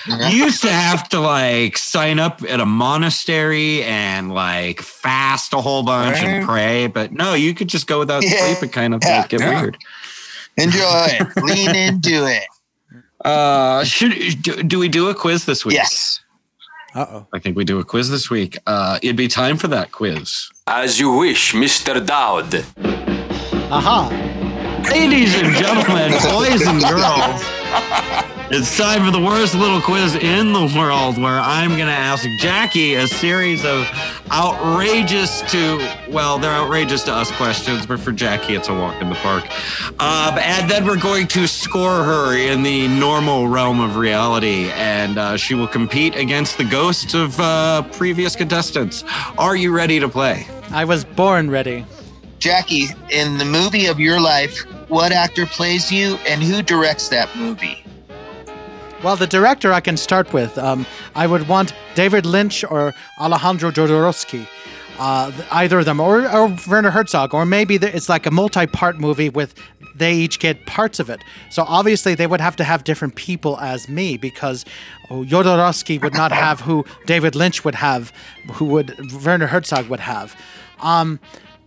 [0.06, 3.82] You're just all like, You used to have to like sign up at a monastery
[3.84, 8.22] and like fast a whole bunch and pray, but no, you could just go without
[8.22, 8.46] Yeah.
[8.46, 9.18] sleep and kind of Yeah.
[9.20, 9.60] like get Yeah.
[9.60, 9.78] weird.
[10.56, 11.42] Enjoy it.
[11.42, 12.44] Lean into it.
[13.24, 14.12] Uh, should
[14.42, 15.74] do, do we do a quiz this week?
[15.76, 16.20] Yes.
[16.94, 17.26] Uh oh.
[17.32, 18.56] I think we do a quiz this week.
[18.66, 20.48] Uh, it'd be time for that quiz.
[20.66, 22.04] As you wish, Mr.
[22.04, 22.64] Dowd.
[23.72, 24.08] Aha.
[24.90, 27.42] Ladies and gentlemen, boys and girls,
[28.50, 32.28] it's time for the worst little quiz in the world where I'm going to ask
[32.38, 33.88] Jackie a series of
[34.30, 35.78] outrageous to,
[36.10, 39.44] well, they're outrageous to us questions, but for Jackie, it's a walk in the park.
[40.00, 45.18] Um, and then we're going to score her in the normal realm of reality, and
[45.18, 49.04] uh, she will compete against the ghosts of uh, previous contestants.
[49.38, 50.46] Are you ready to play?
[50.70, 51.86] I was born ready.
[52.38, 57.34] Jackie, in the movie of your life, what actor plays you and who directs that
[57.36, 57.83] movie?
[59.04, 60.56] Well, the director I can start with.
[60.56, 64.48] Um, I would want David Lynch or Alejandro Jodorowsky.
[64.98, 69.28] Uh, either of them, or, or Werner Herzog, or maybe it's like a multi-part movie
[69.28, 69.54] with
[69.94, 71.20] they each get parts of it.
[71.50, 74.64] So obviously they would have to have different people as me because
[75.10, 78.10] oh, Jodorowsky would not have who David Lynch would have,
[78.52, 80.34] who would Werner Herzog would have.
[80.80, 81.20] Um,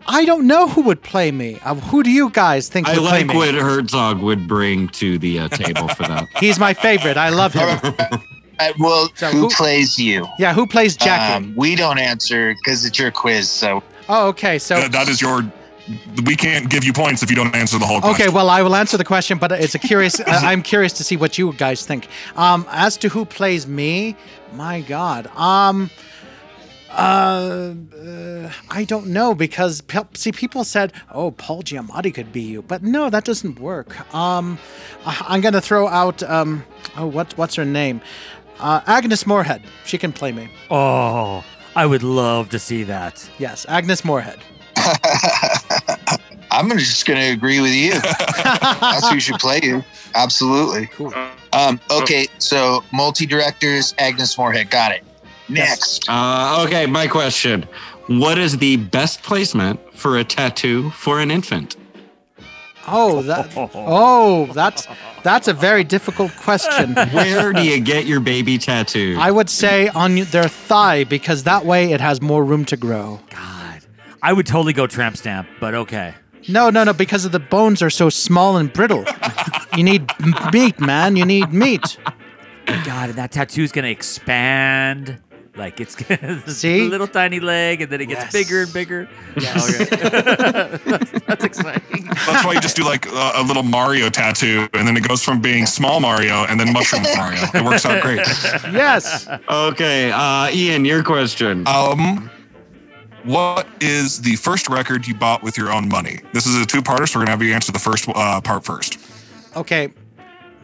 [0.09, 1.59] I don't know who would play me.
[1.63, 3.35] Uh, who do you guys think I would play like me?
[3.35, 6.27] what Herzog would bring to the uh, table for that.
[6.39, 7.17] He's my favorite.
[7.17, 7.79] I love him.
[8.59, 10.25] Uh, well, So who, who- plays you?
[10.39, 11.45] Yeah, who plays Jackie?
[11.45, 13.47] Um, we don't answer because it's your quiz.
[13.51, 14.57] So oh, okay.
[14.57, 15.43] So That- that is your.
[16.25, 18.25] We can't give you points if you don't answer the whole question.
[18.25, 20.19] Okay, well, I will answer the question, but it's a curious.
[20.19, 22.07] uh, I'm curious to see what you guys think.
[22.35, 24.15] Um, as to who plays me,
[24.53, 25.91] my God, um,
[26.89, 29.83] uh, uh, I don't know because
[30.13, 33.95] see, people said, "Oh, Paul Giamatti could be you," but no, that doesn't work.
[34.13, 34.57] Um,
[35.05, 36.23] I- I'm gonna throw out.
[36.23, 36.63] Um,
[36.97, 38.01] oh, what what's her name?
[38.59, 39.61] Uh, Agnes Moorehead.
[39.85, 40.49] She can play me.
[40.71, 41.43] Oh,
[41.75, 43.29] I would love to see that.
[43.37, 44.39] Yes, Agnes Moorehead.
[46.49, 47.91] I'm gonna- just going to agree with you.
[47.99, 49.83] That's who should play you.
[50.15, 50.87] Absolutely.
[50.87, 51.13] Cool.
[51.53, 54.69] Um, okay, so multi directors, Agnes Moorehead.
[54.71, 55.03] Got it.
[55.49, 56.09] Next.
[56.09, 57.67] Uh, okay, my question.
[58.07, 61.75] What is the best placement for a tattoo for an infant?
[62.87, 63.51] Oh, that.
[63.55, 64.87] Oh, that's
[65.23, 66.95] that's a very difficult question.
[67.11, 69.17] Where do you get your baby tattooed?
[69.17, 73.19] I would say on their thigh because that way it has more room to grow.
[73.29, 73.81] God,
[74.21, 76.15] I would totally go tramp stamp, but okay.
[76.47, 79.03] No, no, no, because of the bones are so small and brittle.
[79.75, 80.09] you need
[80.53, 81.17] meat, man.
[81.17, 81.97] You need meat.
[82.85, 85.21] God, and that tattoo's gonna expand.
[85.57, 85.95] Like it's
[86.59, 86.81] See?
[86.81, 88.33] a little tiny leg, and then it gets Yes.
[88.33, 89.09] bigger and bigger.
[89.35, 89.81] Yes.
[89.81, 89.95] Okay.
[90.85, 92.03] that's, that's exciting.
[92.05, 95.23] That's why you just do like a, a little Mario tattoo, and then it goes
[95.23, 97.41] from being small Mario and then mushroom Mario.
[97.55, 98.19] It works out great.
[98.71, 99.27] Yes.
[99.49, 101.67] Okay, uh, Ian, your question.
[101.67, 102.29] Um,
[103.23, 106.19] what is the first record you bought with your own money?
[106.33, 108.99] This is a two-parter, so we're gonna have you answer the first uh, part first.
[109.55, 109.91] Okay.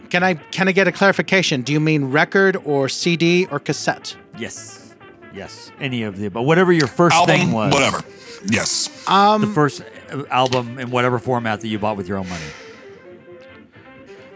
[0.09, 1.63] Can I can I get a clarification?
[1.63, 4.15] Do you mean record or CD or cassette?
[4.37, 4.82] Yes,
[5.34, 5.71] yes.
[5.79, 8.03] Any of the, but whatever your first Album, thing was, whatever.
[8.45, 8.89] Yes.
[9.07, 12.45] Um, the first uh, album in whatever format that you bought with your own money.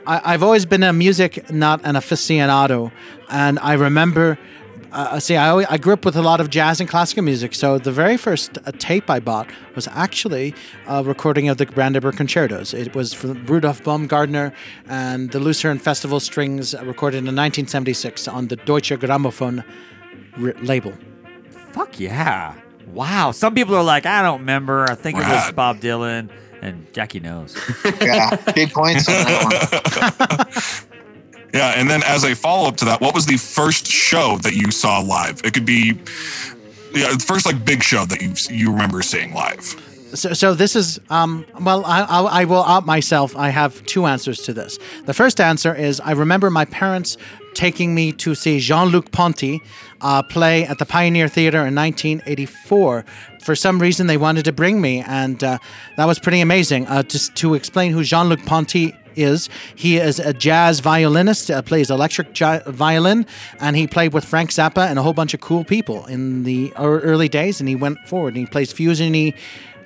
[0.05, 2.91] I, I've always been a music, not an aficionado,
[3.29, 4.39] and I remember.
[4.89, 7.53] Uh, see, I, always, I grew up with a lot of jazz and classical music,
[7.53, 10.55] so the very first uh, tape I bought was actually
[10.87, 12.73] a recording of the Brandenburg Concertos.
[12.73, 14.53] It was from Rudolf Baumgartner
[14.87, 19.65] and the Lucerne Festival Strings, uh, recorded in 1976 on the Deutsche Grammophon
[20.41, 20.93] r- label.
[21.71, 22.53] Fuck yeah!
[22.88, 23.31] Wow.
[23.31, 24.83] Some people are like, I don't remember.
[24.89, 25.55] I think it was Rad.
[25.55, 26.29] Bob Dylan,
[26.61, 27.55] and Jackie knows.
[28.01, 30.63] Yeah, big points on that one.
[31.53, 34.69] Yeah, and then as a follow-up to that, what was the first show that you
[34.69, 35.41] saw live?
[35.45, 35.97] It could be
[36.93, 39.75] yeah, the first like big show that you you remember seeing live.
[40.13, 43.35] So, so this is um, well, I, I, will out myself.
[43.35, 44.79] I have two answers to this.
[45.05, 47.17] The first answer is I remember my parents
[47.53, 49.61] taking me to see Jean-Luc Ponty
[49.99, 53.03] uh, play at the Pioneer Theater in 1984.
[53.41, 55.57] For some reason, they wanted to bring me, and uh,
[55.97, 56.87] that was pretty amazing.
[56.87, 61.89] Uh, just to explain who Jean-Luc Ponty is, he is a jazz violinist, uh, plays
[61.89, 63.25] electric ja- violin,
[63.59, 66.71] and he played with Frank Zappa and a whole bunch of cool people in the
[66.79, 67.59] ear- early days.
[67.59, 69.35] And he went forward and he plays fusiony,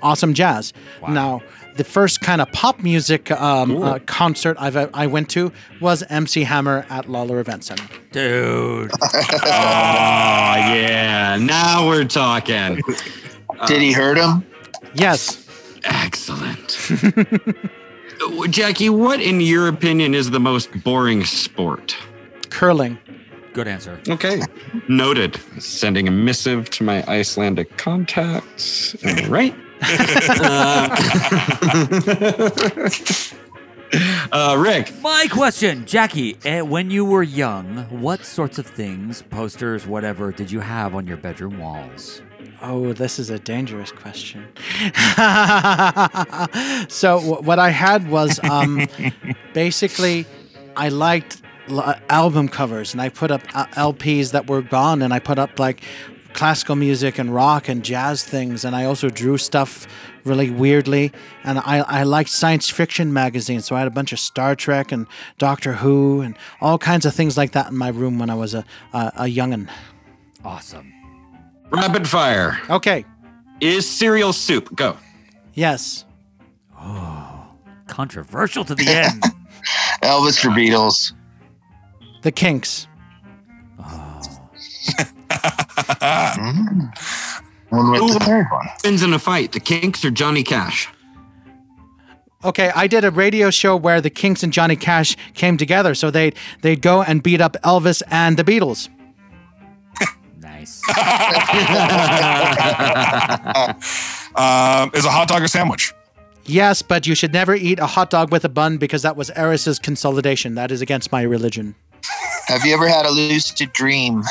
[0.02, 0.74] awesome jazz.
[1.08, 1.41] Now,
[1.76, 6.43] the first kind of pop music um, uh, concert I've, I went to was MC
[6.43, 7.84] Hammer at Lawlor Event Center.
[8.12, 8.91] Dude.
[9.02, 9.08] oh,
[9.45, 11.38] yeah.
[11.39, 12.82] Now we're talking.
[13.68, 14.45] Did he hurt him?
[14.93, 15.47] Yes.
[15.84, 16.78] Excellent.
[18.49, 21.95] Jackie, what, in your opinion, is the most boring sport?
[22.49, 22.99] Curling.
[23.54, 23.99] Good answer.
[24.08, 24.41] Okay.
[24.88, 25.39] Noted.
[25.60, 28.95] Sending a missive to my Icelandic contacts.
[29.04, 29.56] All right.
[29.82, 30.96] Uh,
[34.32, 34.94] uh, Rick.
[35.02, 40.50] My question, Jackie, eh, when you were young, what sorts of things, posters, whatever, did
[40.52, 42.22] you have on your bedroom walls?
[42.62, 44.46] Oh, this is a dangerous question.
[46.90, 48.88] so wh- what I had was um,
[49.54, 50.26] basically
[50.76, 55.12] I liked l- album covers, and I put up uh, LPs that were gone, and
[55.12, 55.84] I put up like
[56.34, 59.88] classical music and rock and jazz things, and I also drew stuff
[60.24, 61.12] really weirdly,
[61.44, 64.92] and I I liked science fiction magazines, so I had a bunch of Star Trek
[64.92, 65.08] and
[65.38, 68.54] Doctor Who and all kinds of things like that in my room when I was
[68.54, 69.70] a a, a youngin.
[70.44, 70.92] Awesome.
[71.70, 72.60] Rapid fire.
[72.70, 73.06] Okay.
[73.62, 74.76] Is cereal soup?
[74.76, 74.98] Go.
[75.54, 76.06] Yes.
[76.80, 77.46] Oh,
[77.88, 79.24] controversial to the end.
[80.04, 81.14] Elvis or Beatles?
[82.24, 82.88] The Kinks.
[83.80, 84.22] Oh.
[85.42, 86.98] Mm.
[87.70, 88.68] One with Who the third one.
[88.84, 90.89] wins in a fight, the Kinks or Johnny Cash?
[92.44, 96.10] Okay, I did a radio show where the Kinks and Johnny Cash came together, so
[96.10, 98.89] they'd they'd go and beat up Elvis and the Beatles.
[100.39, 100.82] nice.
[104.36, 105.94] um, is a hot dog a sandwich?
[106.46, 109.30] Yes, but you should never eat a hot dog with a bun because that was
[109.32, 110.56] Eris's consolidation.
[110.56, 111.76] That is against my religion.
[112.48, 114.24] Have you ever had a lucid dream?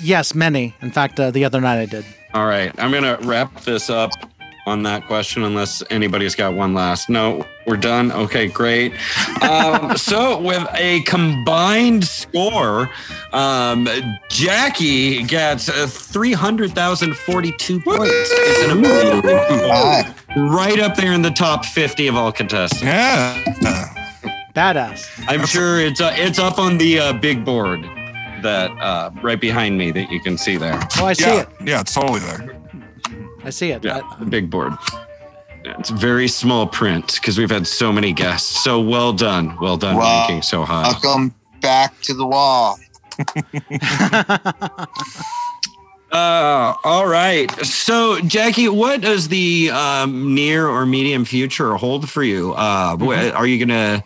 [0.00, 0.74] Yes, many.
[0.82, 2.04] In fact, uh, the other night I did.
[2.34, 4.10] All right, I'm gonna wrap this up
[4.66, 7.08] on that question, unless anybody's got one last.
[7.08, 8.12] No, we're done.
[8.12, 8.92] Okay, great.
[9.46, 12.90] Um, so with a combined score,
[13.32, 13.86] um,
[14.28, 18.02] Jackie gets uh, three hundred thousand forty-two points.
[18.12, 22.82] It's an amazing, right up there in the top fifty of all contestants.
[22.82, 23.40] Yeah,
[24.54, 25.06] badass.
[25.28, 27.84] I'm sure it's uh, it's up on the uh, big board
[28.46, 30.78] that uh, right behind me that you can see there.
[30.98, 31.48] Oh, I see yeah, it.
[31.64, 32.56] Yeah, it's totally there.
[33.44, 33.84] I see it.
[33.84, 34.72] Yeah, the big board.
[35.64, 38.62] It's very small print because we've had so many guests.
[38.62, 39.56] So well done.
[39.60, 40.20] Well done Wow.
[40.20, 40.82] ranking so high.
[41.02, 42.78] Welcome back to the wall.
[46.12, 47.50] Uh, all right.
[47.64, 52.52] So, Jackie, what does the um, near or medium future hold for you?
[52.54, 54.04] Uh, wh- Are you gonna?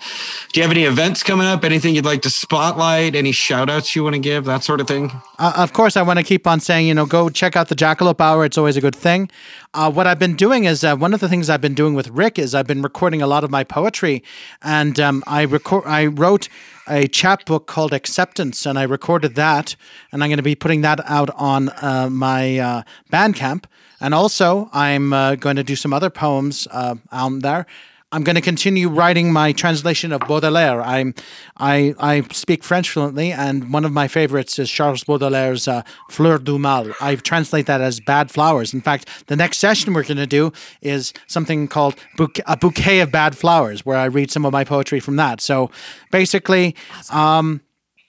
[0.53, 1.63] Do you have any events coming up?
[1.63, 3.15] Anything you'd like to spotlight?
[3.15, 4.47] Any shout outs you want to give?
[4.47, 5.13] That sort of thing.
[5.39, 7.77] Uh, of course, I want to keep on saying, you know, go check out the
[7.77, 8.47] Jackalope Hour.
[8.47, 9.31] It's always a good thing.
[9.75, 12.09] Uh, what I've been doing is uh, one of the things I've been doing with
[12.09, 14.25] Rick is I've been recording a lot of my poetry,
[14.63, 15.85] and um, I record.
[15.87, 16.49] I wrote
[16.89, 19.77] a chapbook called Acceptance, and I recorded that,
[20.13, 23.65] and I'm going to be putting that out on uh, my uh, Bandcamp,
[24.01, 27.67] and also I'm uh, going to do some other poems uh, on there.
[28.13, 30.83] I'm going to continue writing my translation of Baudelaire.
[30.83, 31.15] I'm,
[31.59, 36.39] I, I speak French fluently, and one of my favorites is Charles Baudelaire's uh, Fleur
[36.39, 36.89] du Mal.
[37.01, 38.75] I translate that as bad flowers.
[38.75, 40.53] In fact, the next session we're going to do
[40.83, 44.65] is something called Bouquet, A Bouquet of Bad Flowers, where I read some of my
[44.65, 45.41] poetry from that.
[45.41, 45.71] So
[46.11, 46.75] basically,
[47.13, 47.61] um,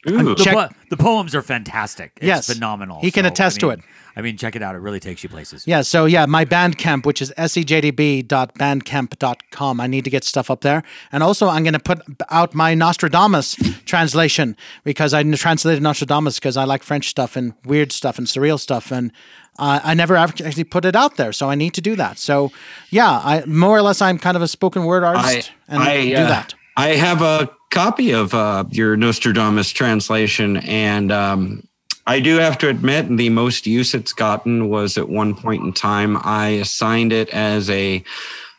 [0.04, 2.14] The, check- po- the poems are fantastic.
[2.16, 2.52] It's Yes.
[2.52, 3.02] phenomenal.
[3.02, 3.80] He can So, attest I to it.
[4.16, 4.76] I mean, check it out.
[4.76, 5.66] It really takes you places.
[5.66, 9.80] Yeah, so yeah, my Bandcamp, which is sejdb.bandcamp.com.
[9.80, 10.84] I need to get stuff up there.
[11.12, 13.56] And also, I'm going to put out my Nostradamus
[13.86, 18.60] translation because I translated Nostradamus because I like French stuff and weird stuff and surreal
[18.60, 18.92] stuff.
[18.92, 19.12] And
[19.60, 21.34] uh, I never actually put it out there.
[21.34, 22.20] So I need to do that.
[22.20, 22.52] So
[22.90, 26.16] yeah, I more or less, I'm kind of a spoken word artist and I, do
[26.16, 26.56] uh, that.
[26.78, 31.64] I have a copy of uh, your Nostradamus translation, and um,
[32.08, 35.74] I do have to admit the most use it's gotten was at one point in
[35.74, 36.18] time.
[36.22, 38.04] I assigned it as a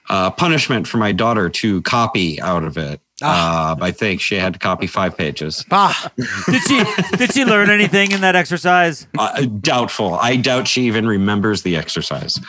[0.09, 3.01] uh, punishment for my daughter to copy out of it.
[3.23, 5.65] Uh, I think she had to copy five pages.
[5.69, 5.95] Bah.
[6.17, 6.85] did she
[7.17, 9.07] did she learn anything in that exercise?
[9.17, 10.15] Uh, doubtful.
[10.15, 12.41] I doubt she even remembers the exercise.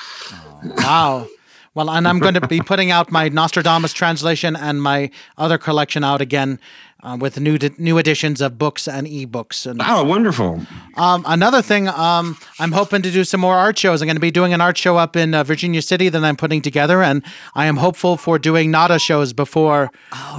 [0.78, 1.28] Wow.
[1.76, 6.04] Well, and I'm going to be putting out my Nostradamus translation and my other collection
[6.04, 6.60] out again
[7.04, 9.66] uh, with new new editions of books and ebooks.
[9.70, 10.62] And Oh, wonderful.
[10.96, 14.02] um, another thing, um, I'm hoping to do some more art shows.
[14.02, 16.36] I'm going to be doing an art show up in uh, Virginia City that I'm
[16.38, 17.24] putting together, and
[17.56, 19.92] I am hopeful for doing Nada shows before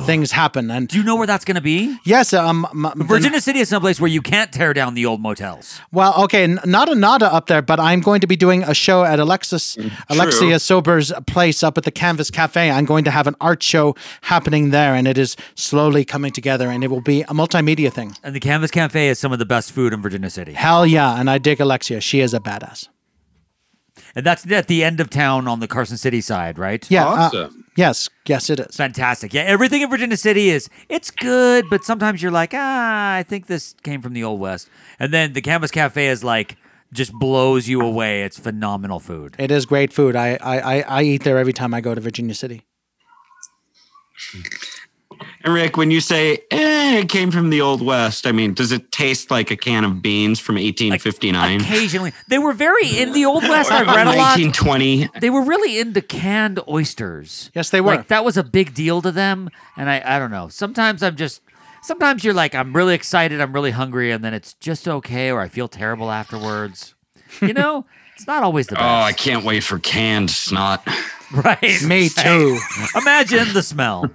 [0.07, 0.71] things happen.
[0.71, 1.97] And Do you know where that's going to be?
[2.05, 5.21] yes, um, m- m- Virginia City is someplace where you can't tear down the old
[5.21, 5.81] motels.
[5.93, 8.75] Well, okay, n- not a nada up there, but I'm going to be doing a
[8.75, 9.77] show at Alexis
[10.09, 12.71] Alexia Sober's place up at the Canvas Cafe.
[12.71, 16.54] I'm going to have an art show happening there, and it is slowly coming together,
[16.63, 18.17] and it will be a multimedia thing.
[18.23, 20.53] And the Canvas Cafe is some of the best food in Virginia City.
[20.53, 22.01] Hell yeah, and I dig Alexia.
[22.01, 22.89] She is a badass.
[24.17, 26.89] And that's at the end of town on the Carson City side, right?
[26.91, 27.09] Yeah.
[27.09, 28.77] uh, yes, yes, it is.
[28.77, 29.35] Fantastic.
[29.35, 33.47] Yeah, everything in Virginia City is it's good, but sometimes you're like, ah, I think
[33.47, 34.69] this came from the old west.
[34.99, 36.57] And then the Canvas Cafe is like
[36.93, 38.23] just blows you away.
[38.23, 39.35] It's phenomenal food.
[39.39, 40.15] It is great food.
[40.15, 42.65] I, I, I, I eat there every time I go to Virginia City.
[45.43, 48.73] And Rick, when you say eh, it came from the old west, I mean, does
[48.73, 51.61] it taste like a can of beans from 1859?
[51.61, 53.71] Occasionally, they were very in the old west.
[53.71, 54.39] I read a lot.
[54.39, 55.09] 1920.
[55.21, 57.51] They were really into canned oysters.
[57.55, 57.97] Yes, they were.
[57.97, 59.51] Like that was a big deal to them.
[59.77, 60.49] And I, I don't know.
[60.49, 61.41] Sometimes I'm just.
[61.83, 65.43] Sometimes you're like, I'm really excited, I'm really hungry, and then it's just okay, or
[65.43, 66.95] I feel terrible afterwards.
[67.43, 67.85] You know,
[68.17, 68.85] it's not always the best.
[68.85, 69.07] Oh.
[69.07, 70.89] I can't wait for canned snot.
[71.33, 71.83] Right.
[71.83, 72.59] Me too.
[72.95, 74.09] Imagine the smell.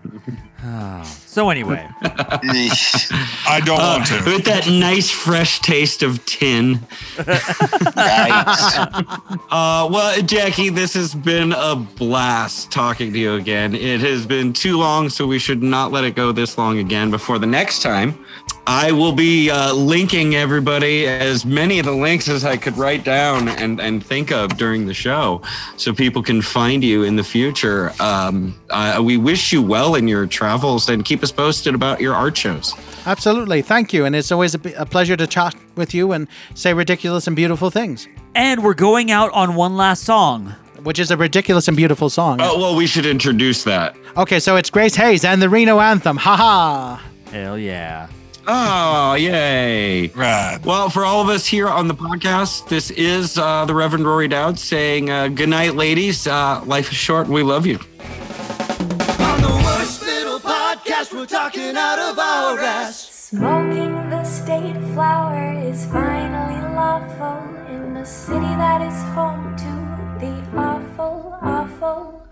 [0.63, 1.15] Oh.
[1.29, 4.23] So anyway, I don't want to.
[4.25, 6.79] With that nice fresh taste of tin.
[9.51, 13.73] Uh, well, Jackie, this has been a blast talking to you again.
[13.73, 17.09] It has been too long, so we should not let it go this long again
[17.09, 18.23] before the next time.
[18.71, 23.03] I will be uh, linking everybody as many of the links as I could write
[23.03, 25.41] down and, and think of during the show
[25.75, 27.91] so people can find you in the future.
[27.99, 32.13] Um, uh, we wish you well in your travels and keep us posted about your
[32.13, 32.75] art shows.
[33.07, 33.63] Absolutely.
[33.63, 34.05] Thank you.
[34.05, 37.71] And it's always a, a pleasure to chat with you and say ridiculous and beautiful
[37.71, 40.53] things, and we're going out on one last song.
[40.83, 42.37] which is a ridiculous and beautiful song.
[42.39, 43.95] Oh, well, we should introduce that.
[44.15, 46.17] Okay, so it's Grace Hayes and the Reno Anthem.
[46.17, 47.03] Ha ha.
[47.31, 48.07] Hell yeah.
[48.51, 50.07] Oh, yay.
[50.07, 50.57] Right.
[50.65, 54.27] Well, for all of us here on the podcast, this is uh, the Reverend Rory
[54.27, 56.25] Dowd saying uh, good night, ladies.
[56.25, 57.75] Uh, life is short and we love you.
[57.75, 63.11] On the worst little podcast, we're talking out of our ass.
[63.11, 70.57] Smoking the state flower is finally lawful in a city that is home to the
[70.57, 72.28] awful, awful.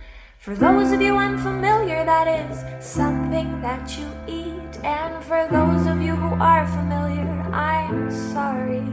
[0.48, 4.80] For those of you unfamiliar, that is something that you eat.
[4.82, 8.88] And for those of you who are familiar, I'm sorry.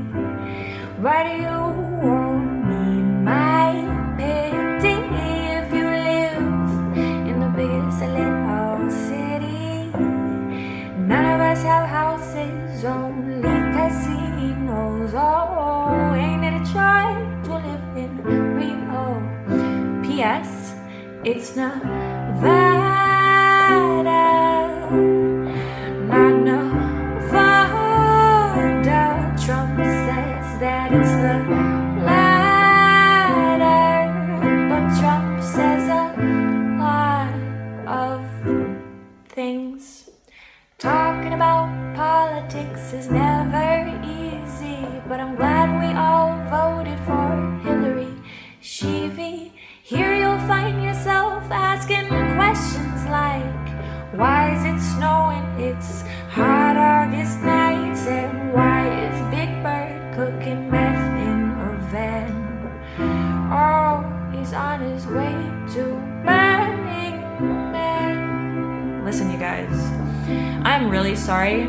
[1.01, 1.59] But you
[2.03, 3.71] won't need my
[4.19, 4.99] pity
[5.55, 6.99] if you live
[7.31, 9.95] in the biggest little city.
[11.07, 13.43] None of us have houses, only
[13.79, 15.13] casinos.
[15.15, 17.15] Oh, ain't it a joy
[17.45, 18.11] to live in
[18.57, 20.03] Reno?
[20.03, 20.64] P.S.
[21.27, 21.81] It's Nevada,
[26.07, 27.65] not Nevada.
[29.43, 31.39] Trump says that it's the
[32.05, 33.59] latter,
[34.69, 36.13] but Trump says a
[36.79, 37.33] lot
[37.89, 38.21] of
[39.27, 40.11] things.
[40.79, 48.13] Talking about politics is never easy, but I'm glad we all voted for Hillary.
[48.61, 49.53] Sheevy,
[49.85, 55.45] here you'll find yourself asking questions like, why is it snowing?
[55.61, 56.01] It's
[56.31, 62.33] hot August nights, and why is Big Bird cooking meth in a van?
[63.53, 64.01] Oh,
[64.33, 65.37] he's on his way
[65.75, 65.85] to
[66.25, 67.21] Burning
[67.71, 69.05] Man.
[69.05, 69.71] Listen, you guys,
[70.65, 71.67] I'm really sorry.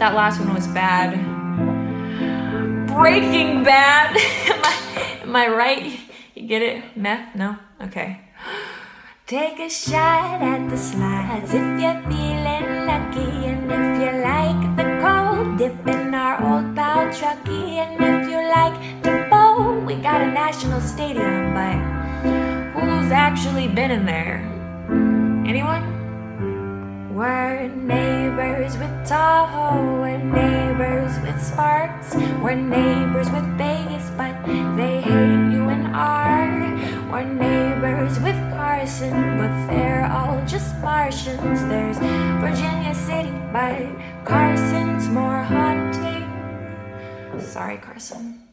[0.00, 1.14] That last one was bad.
[2.88, 4.16] Breaking Bad.
[4.16, 6.07] am, I, am I right?
[6.48, 6.96] Get it?
[6.96, 7.36] Meth?
[7.36, 7.58] No?
[7.78, 8.20] Okay.
[9.26, 13.28] Take a shot at the slides if you're feeling lucky.
[13.44, 17.76] And if you like the cold, dip in our old pal Truckee.
[17.84, 21.52] And if you like to bowl, we got a national stadium.
[21.52, 21.76] But
[22.80, 24.40] who's actually been in there?
[25.46, 25.84] Anyone?
[27.14, 34.32] We're neighbors with Tahoe, we're neighbors with Sparks, we're neighbors with Vegas, but
[34.76, 35.47] they hate
[35.94, 37.10] R.
[37.10, 41.64] We're neighbors with Carson, but they're all just Martians.
[41.66, 43.86] There's Virginia City, but
[44.24, 46.26] Carson's more haunting.
[47.40, 48.48] Sorry, Carson.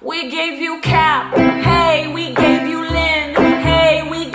[0.00, 4.30] We gave you Cap, hey, we gave you Lynn, hey, we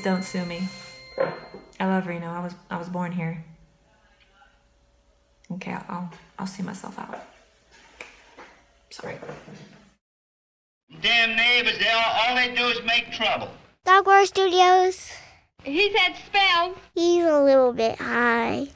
[0.00, 0.66] Please don't sue me.
[1.78, 2.28] I love Reno.
[2.28, 3.44] I was I was born here.
[5.52, 7.22] Okay, I'll I'll see myself out.
[8.88, 9.18] Sorry.
[11.02, 13.50] Damn neighbors, they all, all they do is make trouble.
[13.84, 15.12] Dog War Studios.
[15.64, 16.78] He's had spells.
[16.94, 18.68] He's a little bit high.